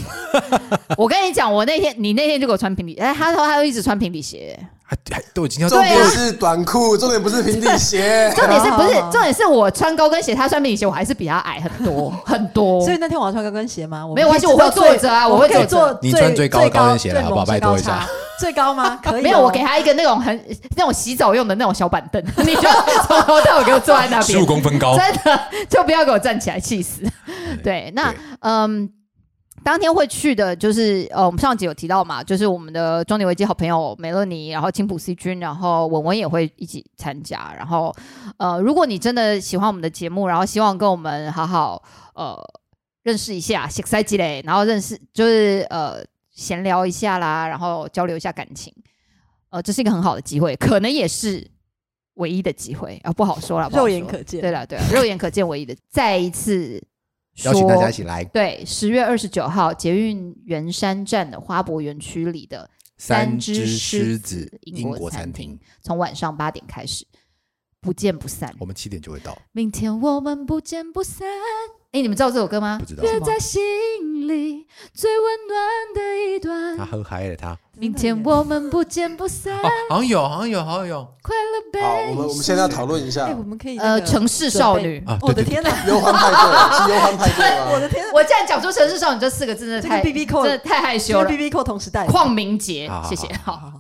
[0.98, 4.58] 我跟你讲，我那天你那天就给我穿平底，哎，他说他又一直穿平底鞋，
[4.90, 8.32] 还还都已经要重点是短裤，重点不是平底鞋。
[8.36, 12.80] 重点是不是重点是我穿高跟鞋，他穿平底鞋，我还是比他矮很多 很多。
[12.86, 14.08] 所以那天我要穿高跟鞋吗？
[14.08, 18.08] 我没有关系我会坐着啊我我会可以坐你穿最高的高跟鞋了最好不好猛拜托一下最高差
[18.40, 19.00] 最高吗？
[19.04, 20.40] 可以哦，没有，我给他一个那种很
[20.78, 22.70] 那种洗澡用的那种小板凳，你就
[23.08, 27.02] 从头到尾给我坐在那边，十五公分高，真的就不要给我站起来，气死。
[27.62, 28.90] 对，那嗯。
[29.64, 37.54] 当天会去的就是呃，我们上集有提到嘛，就是我们的中年危机好朋友梅乐妮，然后青浦 C 君，然后文文也会一起参加。
[37.58, 37.94] 然后
[38.38, 41.84] 呃，如果你真的喜欢我们的节目，然后希望跟我们好好
[42.14, 42.38] 呃
[43.04, 48.74] 认识一下，写塞积累，然后认识就是呃闲聊一下啦，然后交流一下感情，
[49.50, 51.46] 呃，这是一个很好的机会，可能也是
[52.14, 56.82] 唯一的机会啊，不好说了，肉眼可见对了，对了，肉眼可见唯一的，再一次
[57.44, 67.06] 邀请大家一起来对，十月二十九号捷运圆山站的花博园区里的三只只狮狮子子英英国餐厅，从晚上八点开始，
[67.80, 68.54] 不见不散。
[68.60, 69.38] 我们七点就会到。
[69.52, 71.28] 明天我们不见不散，
[71.94, 72.78] 哎，你们知道这首歌吗？
[72.80, 73.62] 不知道约在心
[74.28, 76.86] 里最温暖的一段他。
[76.86, 85.02] 喝嗨了，他明天我们不见不散，哦，好像有，好像有，好像有快乐悲好，我们我们现在要讨论一下哎，我们可以呃，城市少女。
[85.22, 85.70] 我的天哪！
[85.88, 87.72] 忧欢派对，是忧欢派对吗？
[87.74, 88.12] 我的天哪！
[88.14, 91.38] 我竟然讲出城市少女这四个字，真的太 B B 扣真的太害羞了就是。
[91.38, 93.28] B B 扣同时代的邝明杰谢谢。
[93.46, 93.80] 好好，好好